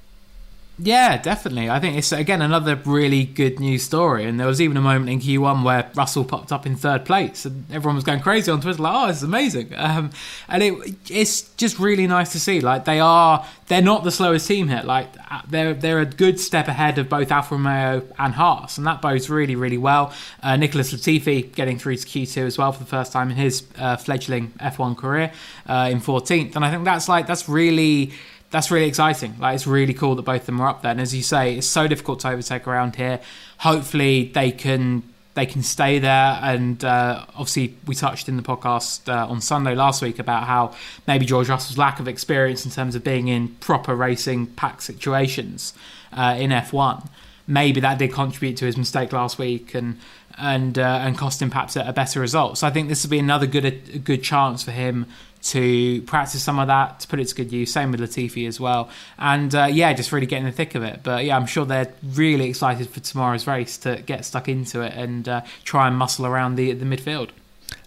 yeah, 0.84 1.18
definitely. 1.18 1.70
I 1.70 1.80
think 1.80 1.96
it's 1.96 2.12
again 2.12 2.42
another 2.42 2.76
really 2.76 3.24
good 3.24 3.60
news 3.60 3.84
story. 3.84 4.26
And 4.26 4.40
there 4.40 4.48
was 4.48 4.60
even 4.60 4.78
a 4.78 4.82
moment 4.82 5.10
in 5.12 5.20
Q1 5.20 5.64
where 5.64 5.92
Russell 5.94 6.26
popped 6.26 6.52
up 6.52 6.66
in 6.66 6.76
third 6.76 7.06
place, 7.06 7.46
and 7.46 7.66
everyone 7.72 7.96
was 7.96 8.04
going 8.04 8.20
crazy 8.20 8.50
on 8.52 8.62
Twitter, 8.62 8.82
like, 8.82 8.94
"Oh, 8.96 9.08
this 9.08 9.18
is 9.18 9.24
amazing!" 9.24 9.74
Um, 9.76 10.10
and 10.48 10.64
it, 10.64 10.96
it's 11.10 11.44
just 11.56 11.78
really 11.78 12.08
nice 12.08 12.32
to 12.32 12.40
see. 12.40 12.62
Like 12.62 12.86
they 12.86 13.00
are, 13.00 13.46
they're 13.68 13.82
not 13.82 14.04
the 14.04 14.12
slowest 14.12 14.48
team 14.48 14.70
here. 14.70 14.82
Like 14.84 15.08
they're 15.48 15.76
they're 15.76 16.00
a 16.00 16.06
good 16.06 16.40
step 16.40 16.68
ahead 16.68 16.98
of 16.98 17.10
both 17.10 17.32
Alfa 17.32 17.56
Romeo 17.56 18.02
and 18.18 18.34
Haas, 18.34 18.78
and 18.78 18.88
that 18.88 19.02
bodes 19.02 19.30
really 19.30 19.56
really 19.56 19.78
well. 19.78 20.14
Uh, 20.42 20.56
Nicholas 20.56 20.92
Latifi 20.92 21.54
getting 21.54 21.78
through 21.78 21.98
to 21.98 22.08
Q2 22.08 22.48
as 22.48 22.58
well 22.58 22.72
for 22.72 22.80
the 22.80 22.90
first 22.90 23.12
time 23.12 23.30
in 23.30 23.36
his 23.36 23.64
uh, 23.78 23.98
fledgling 23.98 24.52
F1 24.60 24.98
career 24.98 25.32
uh, 25.68 25.90
in 25.92 26.00
14th, 26.00 26.56
and 26.56 26.66
I 26.66 26.72
think 26.72 26.86
that's 26.86 27.08
like 27.08 27.28
that's 27.28 27.48
really 27.48 28.14
that's 28.52 28.70
really 28.70 28.88
exciting. 28.88 29.36
Like 29.40 29.56
it's 29.56 29.66
really 29.66 29.94
cool 29.94 30.16
that 30.16 30.24
both 30.24 30.42
of 30.42 30.46
them 30.46 30.62
are 30.62 30.68
up 30.68 30.82
there. 30.82 30.92
And 30.92 31.02
as 31.02 31.16
you 31.16 31.24
say, 31.24 31.56
it's 31.56 31.68
so 31.68 31.88
difficult 31.88 32.20
to 32.22 32.30
overtake 32.30 32.68
around 32.68 32.98
here. 32.98 33.20
Hopefully 33.60 34.26
they 34.34 34.52
can 34.52 35.04
they 35.34 35.46
can 35.46 35.64
stay 35.64 35.98
there. 35.98 36.38
And 36.42 36.84
uh, 36.84 37.26
obviously 37.30 37.78
we 37.88 37.96
touched 37.96 38.28
in 38.28 38.36
the 38.36 38.44
podcast 38.44 39.08
uh, 39.08 39.28
on 39.28 39.40
Sunday 39.40 39.74
last 39.74 40.02
week 40.02 40.20
about 40.20 40.44
how 40.44 40.76
maybe 41.08 41.26
George 41.26 41.48
Russell's 41.48 41.78
lack 41.78 42.02
of 42.02 42.08
experience 42.10 42.66
in 42.66 42.72
terms 42.72 42.96
of 42.96 43.04
being 43.04 43.30
in 43.30 43.48
proper 43.56 43.96
racing 43.96 44.48
pack 44.48 44.82
situations 44.82 45.74
uh, 46.12 46.36
in 46.38 46.52
F1. 46.52 47.08
Maybe 47.48 47.80
that 47.80 47.98
did 47.98 48.12
contribute 48.12 48.58
to 48.58 48.66
his 48.66 48.78
mistake 48.78 49.14
last 49.14 49.40
week 49.40 49.74
and 49.74 49.98
and 50.38 50.78
uh, 50.78 51.00
and 51.02 51.18
cost 51.18 51.42
him 51.42 51.50
perhaps 51.50 51.78
a, 51.78 51.82
a 51.82 51.94
better 51.94 52.20
result. 52.20 52.58
So 52.58 52.68
I 52.68 52.70
think 52.70 52.90
this 52.90 53.04
would 53.04 53.12
be 53.12 53.20
another 53.20 53.48
good 53.48 53.66
a 53.66 53.72
good 53.72 54.24
chance 54.24 54.64
for 54.64 54.72
him 54.72 55.08
to 55.44 56.02
practice 56.04 56.44
some 56.44 56.60
of 56.60 56.68
that, 56.68 57.00
to 57.02 57.08
put 57.08 57.20
it 57.20 57.28
to 57.28 57.36
good 57.36 57.52
use. 57.52 57.72
Same 57.72 57.92
with 57.92 58.00
Latifi 58.00 58.48
as 58.48 58.60
well. 58.60 58.90
And 59.18 59.54
uh, 59.54 59.66
yeah, 59.72 59.94
just 59.94 60.12
really 60.12 60.26
getting 60.26 60.46
in 60.46 60.52
the 60.52 60.56
thick 60.56 60.76
of 60.76 60.84
it. 60.84 61.02
But 61.04 61.26
yeah, 61.26 61.36
I'm 61.36 61.48
sure 61.48 61.66
they're 61.66 61.94
really 62.04 62.50
excited 62.50 62.90
for 62.90 63.00
tomorrow's 63.00 63.48
race 63.48 63.78
to 63.80 64.02
get 64.06 64.26
stuck 64.26 64.48
into 64.48 64.82
it 64.82 64.94
and 64.94 65.28
uh, 65.28 65.42
try 65.64 65.88
and 65.88 65.98
muscle 65.98 66.26
around 66.26 66.56
the 66.56 66.74
the 66.74 66.86
midfield. 66.86 67.30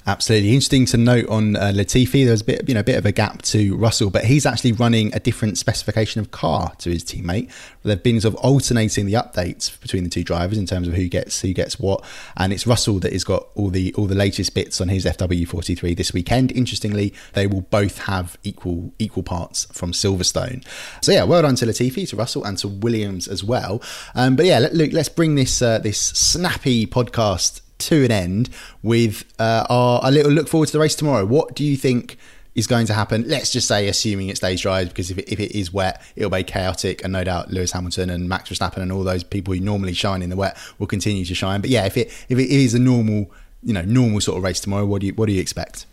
Absolutely 0.07 0.51
interesting 0.51 0.85
to 0.85 0.99
note 0.99 1.27
on 1.31 1.57
uh, 1.57 1.73
Latifi. 1.75 2.27
There's 2.27 2.43
a 2.43 2.45
bit, 2.45 2.69
you 2.69 2.75
know, 2.75 2.81
a 2.81 2.85
bit 2.85 2.99
of 2.99 3.07
a 3.07 3.13
gap 3.13 3.41
to 3.43 3.75
Russell, 3.75 4.11
but 4.11 4.25
he's 4.25 4.45
actually 4.45 4.73
running 4.73 5.15
a 5.15 5.19
different 5.19 5.57
specification 5.57 6.21
of 6.21 6.31
car 6.31 6.75
to 6.81 6.91
his 6.91 7.03
teammate. 7.03 7.51
They've 7.85 8.03
been 8.03 8.21
sort 8.21 8.35
of 8.35 8.41
alternating 8.41 9.07
the 9.07 9.15
updates 9.15 9.81
between 9.81 10.05
the 10.05 10.11
two 10.11 10.23
drivers 10.23 10.59
in 10.59 10.67
terms 10.67 10.89
of 10.89 10.95
who 10.95 11.09
gets 11.09 11.41
who 11.41 11.55
gets 11.55 11.79
what, 11.79 12.05
and 12.37 12.53
it's 12.53 12.67
Russell 12.67 12.99
that 12.99 13.15
has 13.15 13.25
got 13.25 13.47
all 13.55 13.71
the 13.71 13.95
all 13.95 14.05
the 14.05 14.15
latest 14.15 14.55
bits 14.55 14.79
on 14.79 14.89
his 14.89 15.07
FW43 15.07 15.97
this 15.97 16.13
weekend. 16.13 16.53
Interestingly, 16.53 17.15
they 17.33 17.47
will 17.47 17.63
both 17.63 18.01
have 18.01 18.37
equal 18.43 18.93
equal 18.99 19.23
parts 19.23 19.65
from 19.73 19.93
Silverstone. 19.93 20.67
So 21.03 21.13
yeah, 21.13 21.25
well 21.25 21.41
done 21.41 21.57
to 21.57 21.65
Latifi, 21.65 22.07
to 22.11 22.17
Russell, 22.17 22.45
and 22.45 22.59
to 22.59 22.69
Williams 22.69 23.27
as 23.27 23.43
well. 23.43 23.81
Um, 24.15 24.37
but 24.37 24.45
yeah, 24.45 24.69
Luke, 24.71 24.93
let's 24.93 25.09
bring 25.09 25.35
this 25.35 25.63
uh, 25.63 25.79
this 25.79 25.99
snappy 25.99 26.87
podcast 26.87 27.63
to 27.79 28.05
an 28.05 28.11
end 28.11 28.51
with 28.83 29.25
uh, 29.39 29.67
our 29.69 30.01
a 30.03 30.11
little 30.11 30.33
look 30.33 30.49
forward 30.49 30.67
to 30.67 30.73
the 30.73 30.79
race 30.79 30.95
tomorrow. 30.95 31.25
What 31.25 31.55
do 31.55 31.65
you 31.65 31.77
think 31.77 32.17
is 32.55 32.67
going 32.67 32.87
to 32.87 32.95
happen? 32.95 33.25
Let's 33.27 33.51
just 33.51 33.67
say, 33.67 33.89
assuming 33.89 34.29
it 34.29 34.37
stays 34.37 34.61
dry, 34.61 34.85
because 34.85 35.11
if 35.11 35.19
it, 35.19 35.31
if 35.31 35.41
it 35.41 35.57
is 35.59 35.73
wet, 35.73 36.01
it'll 36.15 36.31
be 36.31 36.45
chaotic, 36.45 37.03
and 37.03 37.13
no 37.13 37.25
doubt 37.25 37.51
Lewis 37.51 37.73
Hamilton 37.73 38.11
and 38.11 38.29
Max 38.29 38.51
Verstappen 38.51 38.79
and 38.79 38.93
all 38.93 39.05
those 39.05 39.25
people 39.25 39.55
who 39.55 39.61
normally 39.61 39.93
shine 39.93 40.23
in 40.23 40.31
the 40.31 40.37
wet 40.37 40.57
will 40.79 40.87
continue 40.87 41.25
to 41.25 41.35
shine. 41.35 41.61
But 41.61 41.71
yeah, 41.71 41.85
if 41.85 41.97
it 41.97 42.09
if 42.29 42.39
it 42.39 42.51
is 42.51 42.75
a 42.75 42.79
normal 42.79 43.31
you 43.63 43.73
know 43.73 43.83
normal 43.83 44.21
sort 44.21 44.39
of 44.39 44.45
race 44.45 44.61
tomorrow, 44.61 44.87
what 44.87 45.01
do 45.01 45.09
you 45.09 45.15
what 45.15 45.27
do 45.27 45.33
you 45.33 45.41
expect? 45.41 45.87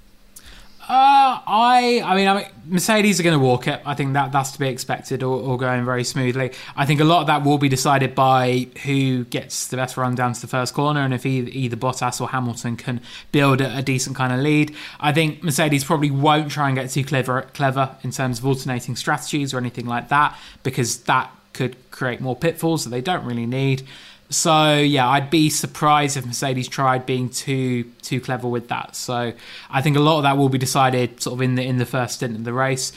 Uh, 0.92 1.40
I, 1.48 2.02
I 2.04 2.16
mean, 2.18 2.28
I 2.28 2.36
mean, 2.36 2.46
Mercedes 2.66 3.18
are 3.18 3.24
going 3.24 3.40
to 3.40 3.42
walk 3.42 3.66
it. 3.66 3.82
I 3.86 3.94
think 3.94 4.12
that 4.12 4.34
that's 4.34 4.52
to 4.52 4.60
be 4.60 4.68
expected, 4.68 5.24
or, 5.24 5.40
or, 5.40 5.58
going 5.58 5.86
very 5.86 6.04
smoothly. 6.04 6.52
I 6.76 6.86
think 6.86 7.00
a 7.00 7.06
lot 7.06 7.22
of 7.22 7.28
that 7.28 7.46
will 7.46 7.58
be 7.58 7.70
decided 7.70 8.14
by 8.14 8.68
who 8.84 9.24
gets 9.24 9.68
the 9.68 9.78
best 9.78 9.96
run 9.96 10.16
down 10.16 10.34
to 10.34 10.42
the 10.42 10.48
first 10.48 10.74
corner, 10.74 11.00
and 11.00 11.14
if 11.14 11.26
either, 11.26 11.50
either 11.54 11.78
Bottas 11.78 12.20
or 12.20 12.28
Hamilton 12.28 12.76
can 12.76 13.00
build 13.32 13.62
a, 13.62 13.78
a, 13.78 13.82
decent 13.82 14.18
kind 14.18 14.34
of 14.34 14.40
lead. 14.40 14.76
I 15.00 15.14
think 15.14 15.42
Mercedes 15.42 15.86
probably 15.86 16.12
won't 16.12 16.52
try 16.52 16.68
and 16.68 16.78
get 16.78 16.90
too 16.90 17.06
clever, 17.06 17.44
clever 17.54 17.96
in 18.04 18.12
terms 18.12 18.40
of 18.40 18.46
alternating 18.46 18.98
strategies 18.98 19.54
or 19.54 19.60
anything 19.60 19.86
like 19.86 20.10
that, 20.10 20.38
because 20.62 21.04
that 21.04 21.32
could 21.54 21.78
create 21.92 22.20
more 22.20 22.36
pitfalls 22.36 22.84
that 22.84 22.90
they 22.90 23.02
don't 23.02 23.24
really 23.24 23.46
need. 23.46 23.84
So 24.32 24.78
yeah, 24.78 25.10
I'd 25.10 25.30
be 25.30 25.50
surprised 25.50 26.16
if 26.16 26.26
Mercedes 26.26 26.70
tried 26.70 27.06
being 27.06 27.30
too 27.30 27.84
too 28.02 28.22
clever 28.22 28.48
with 28.48 28.70
that. 28.70 28.96
So 28.96 29.34
I 29.70 29.82
think 29.82 29.98
a 29.98 30.00
lot 30.00 30.18
of 30.18 30.24
that 30.24 30.38
will 30.38 30.48
be 30.48 30.58
decided 30.58 31.22
sort 31.22 31.34
of 31.34 31.42
in 31.42 31.56
the 31.56 31.64
in 31.64 31.78
the 31.78 31.86
first 31.86 32.16
stint 32.16 32.38
of 32.38 32.46
the 32.46 32.54
race. 32.54 32.94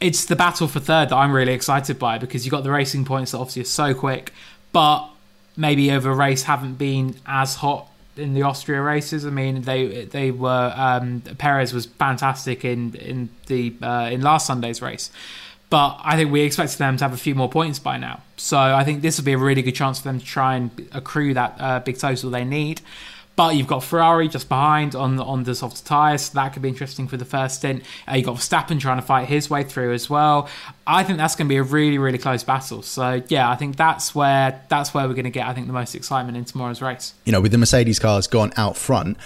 It's 0.00 0.24
the 0.26 0.36
battle 0.36 0.68
for 0.68 0.78
third 0.78 1.08
that 1.08 1.16
I'm 1.16 1.32
really 1.32 1.52
excited 1.52 1.98
by 1.98 2.18
because 2.18 2.46
you've 2.46 2.52
got 2.52 2.62
the 2.62 2.70
racing 2.70 3.04
points 3.04 3.32
that 3.32 3.38
obviously 3.38 3.62
are 3.62 3.64
so 3.64 3.92
quick, 3.92 4.32
but 4.72 5.08
maybe 5.56 5.90
over 5.90 6.12
a 6.12 6.14
race 6.14 6.44
haven't 6.44 6.74
been 6.74 7.16
as 7.26 7.56
hot 7.56 7.90
in 8.16 8.34
the 8.34 8.42
Austria 8.42 8.80
races. 8.80 9.26
I 9.26 9.30
mean, 9.30 9.62
they 9.62 10.04
they 10.04 10.30
were 10.30 10.72
um, 10.76 11.22
Perez 11.38 11.74
was 11.74 11.86
fantastic 11.86 12.64
in 12.64 12.94
in 12.94 13.30
the 13.46 13.74
uh, 13.82 14.10
in 14.12 14.20
last 14.20 14.46
Sunday's 14.46 14.80
race. 14.80 15.10
But 15.70 16.00
I 16.02 16.16
think 16.16 16.32
we 16.32 16.42
expected 16.42 16.78
them 16.78 16.96
to 16.96 17.04
have 17.04 17.12
a 17.12 17.18
few 17.18 17.34
more 17.34 17.48
points 17.48 17.78
by 17.78 17.98
now. 17.98 18.22
So 18.36 18.58
I 18.58 18.84
think 18.84 19.02
this 19.02 19.18
would 19.18 19.26
be 19.26 19.34
a 19.34 19.38
really 19.38 19.62
good 19.62 19.74
chance 19.74 19.98
for 19.98 20.04
them 20.04 20.18
to 20.18 20.24
try 20.24 20.56
and 20.56 20.88
accrue 20.92 21.34
that 21.34 21.56
uh, 21.58 21.80
big 21.80 21.98
total 21.98 22.30
they 22.30 22.44
need. 22.44 22.80
But 23.36 23.54
you've 23.54 23.68
got 23.68 23.84
Ferrari 23.84 24.26
just 24.26 24.48
behind 24.48 24.96
on 24.96 25.20
on 25.20 25.44
the 25.44 25.54
softer 25.54 25.84
tyres, 25.84 26.22
so 26.22 26.34
that 26.34 26.52
could 26.52 26.62
be 26.62 26.68
interesting 26.68 27.06
for 27.06 27.16
the 27.16 27.24
first 27.24 27.58
stint. 27.58 27.84
Uh, 28.08 28.16
you've 28.16 28.26
got 28.26 28.34
Verstappen 28.34 28.80
trying 28.80 28.96
to 28.96 29.02
fight 29.06 29.28
his 29.28 29.48
way 29.48 29.62
through 29.62 29.92
as 29.92 30.10
well. 30.10 30.48
I 30.88 31.04
think 31.04 31.18
that's 31.18 31.36
going 31.36 31.46
to 31.46 31.48
be 31.48 31.56
a 31.56 31.62
really 31.62 31.98
really 31.98 32.18
close 32.18 32.42
battle. 32.42 32.82
So 32.82 33.22
yeah, 33.28 33.48
I 33.48 33.54
think 33.54 33.76
that's 33.76 34.12
where 34.12 34.60
that's 34.68 34.92
where 34.92 35.06
we're 35.06 35.14
going 35.14 35.22
to 35.22 35.30
get 35.30 35.46
I 35.46 35.54
think 35.54 35.68
the 35.68 35.72
most 35.72 35.94
excitement 35.94 36.36
in 36.36 36.46
tomorrow's 36.46 36.82
race. 36.82 37.14
You 37.26 37.30
know, 37.30 37.40
with 37.40 37.52
the 37.52 37.58
Mercedes 37.58 38.00
cars 38.00 38.26
gone 38.26 38.52
out 38.56 38.76
front, 38.76 39.16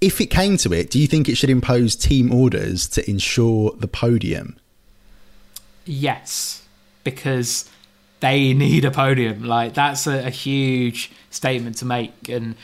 if 0.00 0.22
it 0.22 0.28
came 0.28 0.56
to 0.56 0.72
it, 0.72 0.88
do 0.88 0.98
you 0.98 1.06
think 1.06 1.28
it 1.28 1.34
should 1.34 1.50
impose 1.50 1.94
team 1.94 2.32
orders 2.32 2.88
to 2.88 3.10
ensure 3.10 3.72
the 3.72 3.88
podium? 3.88 4.58
Yes, 5.84 6.66
because 7.04 7.68
they 8.20 8.52
need 8.52 8.84
a 8.84 8.90
podium. 8.90 9.44
Like 9.44 9.74
that's 9.74 10.06
a, 10.06 10.26
a 10.26 10.30
huge 10.30 11.10
statement 11.30 11.76
to 11.76 11.84
make 11.84 12.28
and 12.28 12.54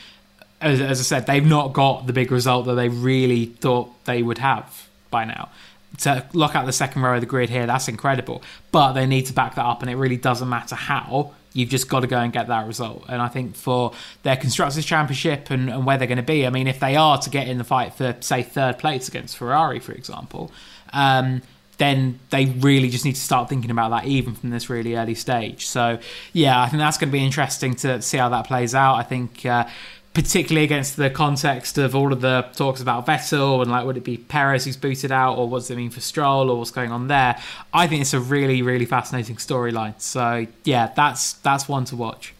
as, 0.60 0.80
as 0.80 1.00
I 1.00 1.02
said, 1.02 1.26
they've 1.26 1.44
not 1.44 1.72
got 1.72 2.06
the 2.06 2.12
big 2.12 2.30
result 2.32 2.66
that 2.66 2.74
they 2.74 2.88
really 2.88 3.46
thought 3.46 4.04
they 4.04 4.22
would 4.22 4.38
have 4.38 4.88
by 5.10 5.24
now. 5.24 5.50
To 5.98 6.26
lock 6.32 6.54
out 6.54 6.66
the 6.66 6.72
second 6.72 7.02
row 7.02 7.14
of 7.14 7.20
the 7.20 7.26
grid 7.26 7.48
here, 7.48 7.66
that's 7.66 7.88
incredible. 7.88 8.42
But 8.72 8.92
they 8.92 9.06
need 9.06 9.26
to 9.26 9.32
back 9.32 9.54
that 9.54 9.64
up, 9.64 9.82
and 9.82 9.90
it 9.90 9.96
really 9.96 10.16
doesn't 10.16 10.48
matter 10.48 10.74
how. 10.74 11.32
You've 11.52 11.70
just 11.70 11.88
got 11.88 12.00
to 12.00 12.06
go 12.06 12.18
and 12.18 12.34
get 12.34 12.48
that 12.48 12.66
result. 12.66 13.06
And 13.08 13.22
I 13.22 13.28
think 13.28 13.56
for 13.56 13.92
their 14.22 14.36
Constructors' 14.36 14.84
Championship 14.84 15.48
and, 15.50 15.70
and 15.70 15.86
where 15.86 15.96
they're 15.96 16.06
going 16.06 16.18
to 16.18 16.22
be, 16.22 16.46
I 16.46 16.50
mean, 16.50 16.66
if 16.66 16.80
they 16.80 16.96
are 16.96 17.16
to 17.18 17.30
get 17.30 17.48
in 17.48 17.56
the 17.56 17.64
fight 17.64 17.94
for, 17.94 18.14
say, 18.20 18.42
third 18.42 18.78
place 18.78 19.08
against 19.08 19.38
Ferrari, 19.38 19.80
for 19.80 19.92
example, 19.92 20.52
um, 20.92 21.40
then 21.78 22.18
they 22.30 22.46
really 22.46 22.88
just 22.88 23.04
need 23.04 23.14
to 23.14 23.20
start 23.20 23.48
thinking 23.48 23.70
about 23.70 23.90
that 23.90 24.06
even 24.06 24.34
from 24.34 24.50
this 24.50 24.70
really 24.70 24.96
early 24.96 25.14
stage. 25.14 25.66
So, 25.66 25.98
yeah, 26.32 26.60
I 26.62 26.68
think 26.68 26.80
that's 26.80 26.96
going 26.98 27.10
to 27.10 27.12
be 27.12 27.24
interesting 27.24 27.74
to 27.76 28.00
see 28.00 28.18
how 28.18 28.28
that 28.30 28.46
plays 28.46 28.74
out. 28.74 28.96
I 28.96 29.02
think. 29.02 29.44
Uh, 29.44 29.68
particularly 30.16 30.64
against 30.64 30.96
the 30.96 31.10
context 31.10 31.76
of 31.76 31.94
all 31.94 32.10
of 32.10 32.22
the 32.22 32.40
talks 32.54 32.80
about 32.80 33.04
Vettel 33.04 33.60
and 33.60 33.70
like 33.70 33.84
would 33.84 33.98
it 33.98 34.02
be 34.02 34.16
Perez 34.16 34.64
who's 34.64 34.74
booted 34.74 35.12
out 35.12 35.36
or 35.36 35.46
what 35.46 35.58
does 35.58 35.70
it 35.70 35.76
mean 35.76 35.90
for 35.90 36.00
Stroll 36.00 36.48
or 36.48 36.56
what's 36.56 36.70
going 36.70 36.90
on 36.90 37.08
there. 37.08 37.38
I 37.70 37.86
think 37.86 38.00
it's 38.00 38.14
a 38.14 38.20
really 38.20 38.62
really 38.62 38.86
fascinating 38.86 39.36
storyline. 39.36 40.00
So 40.00 40.46
yeah, 40.64 40.90
that's 40.96 41.34
that's 41.34 41.68
one 41.68 41.84
to 41.86 41.96
watch. 41.96 42.32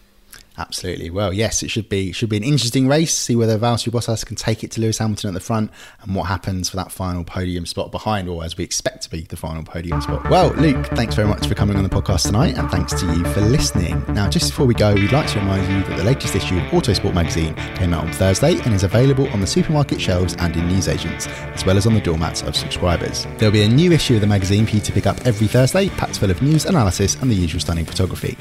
Absolutely. 0.57 1.11
Well, 1.11 1.33
yes, 1.33 1.61
it 1.61 1.69
should 1.69 1.87
be 1.87 2.11
should 2.11 2.29
be 2.29 2.37
an 2.37 2.43
interesting 2.43 2.87
race. 2.87 3.13
See 3.13 3.35
whether 3.35 3.59
Valtteri 3.59 3.91
Bottas 3.91 4.25
can 4.25 4.35
take 4.35 4.63
it 4.63 4.71
to 4.71 4.81
Lewis 4.81 4.97
Hamilton 4.97 5.29
at 5.29 5.33
the 5.35 5.39
front, 5.39 5.69
and 6.01 6.15
what 6.15 6.23
happens 6.23 6.69
for 6.69 6.77
that 6.77 6.91
final 6.91 7.23
podium 7.23 7.67
spot 7.67 7.91
behind, 7.91 8.27
or 8.27 8.43
as 8.43 8.57
we 8.57 8.63
expect 8.63 9.03
to 9.03 9.09
be 9.11 9.21
the 9.21 9.37
final 9.37 9.63
podium 9.63 10.01
spot. 10.01 10.27
Well, 10.29 10.53
Luke, 10.53 10.87
thanks 10.87 11.13
very 11.13 11.27
much 11.27 11.45
for 11.45 11.53
coming 11.53 11.77
on 11.77 11.83
the 11.83 11.89
podcast 11.89 12.25
tonight, 12.25 12.57
and 12.57 12.71
thanks 12.71 12.99
to 12.99 13.05
you 13.05 13.23
for 13.33 13.41
listening. 13.41 14.03
Now, 14.09 14.29
just 14.29 14.49
before 14.49 14.65
we 14.65 14.73
go, 14.73 14.95
we'd 14.95 15.11
like 15.11 15.29
to 15.31 15.39
remind 15.39 15.71
you 15.71 15.83
that 15.83 15.97
the 15.97 16.03
latest 16.03 16.35
issue 16.35 16.57
of 16.57 16.63
Autosport 16.71 17.13
magazine 17.13 17.53
came 17.75 17.93
out 17.93 18.05
on 18.05 18.13
Thursday 18.13 18.59
and 18.61 18.73
is 18.73 18.83
available 18.83 19.27
on 19.29 19.41
the 19.41 19.47
supermarket 19.47 20.01
shelves 20.01 20.35
and 20.39 20.55
in 20.55 20.67
newsagents, 20.67 21.27
as 21.27 21.65
well 21.65 21.77
as 21.77 21.85
on 21.85 21.93
the 21.93 22.01
doormats 22.01 22.41
of 22.41 22.55
subscribers. 22.55 23.27
There'll 23.37 23.53
be 23.53 23.61
a 23.61 23.69
new 23.69 23.91
issue 23.91 24.15
of 24.15 24.21
the 24.21 24.27
magazine 24.27 24.65
for 24.65 24.75
you 24.75 24.81
to 24.81 24.91
pick 24.91 25.05
up 25.05 25.23
every 25.25 25.47
Thursday, 25.47 25.89
packed 25.89 26.17
full 26.17 26.31
of 26.31 26.41
news, 26.41 26.65
analysis, 26.65 27.13
and 27.21 27.29
the 27.29 27.35
usual 27.35 27.59
stunning 27.59 27.85
photography. 27.85 28.35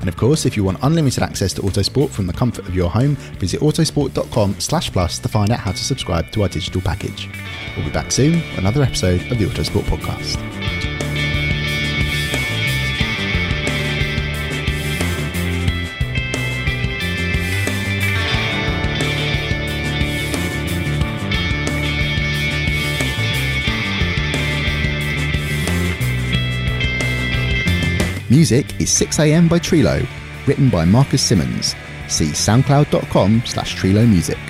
And 0.00 0.08
of 0.08 0.16
course, 0.16 0.46
if 0.46 0.56
you 0.56 0.64
want 0.64 0.78
unlimited 0.82 1.22
access 1.22 1.52
to 1.54 1.59
Autosport 1.62 2.10
from 2.10 2.26
the 2.26 2.32
comfort 2.32 2.66
of 2.66 2.74
your 2.74 2.90
home, 2.90 3.16
visit 3.38 3.60
autosport.com 3.60 4.60
slash 4.60 4.92
plus 4.92 5.18
to 5.18 5.28
find 5.28 5.50
out 5.50 5.60
how 5.60 5.72
to 5.72 5.78
subscribe 5.78 6.30
to 6.32 6.42
our 6.42 6.48
digital 6.48 6.80
package. 6.80 7.28
We'll 7.76 7.86
be 7.86 7.92
back 7.92 8.12
soon 8.12 8.34
with 8.34 8.58
another 8.58 8.82
episode 8.82 9.22
of 9.30 9.38
the 9.38 9.46
Autosport 9.46 9.84
Podcast. 9.84 10.38
Music 28.30 28.80
is 28.80 28.88
6am 28.90 29.48
by 29.48 29.58
Trilo, 29.58 30.06
written 30.50 30.68
by 30.68 30.84
Marcus 30.84 31.22
Simmons. 31.22 31.76
See 32.08 32.26
soundcloud.com 32.26 33.42
slash 33.46 33.76
Trilo 33.76 34.04
Music. 34.08 34.49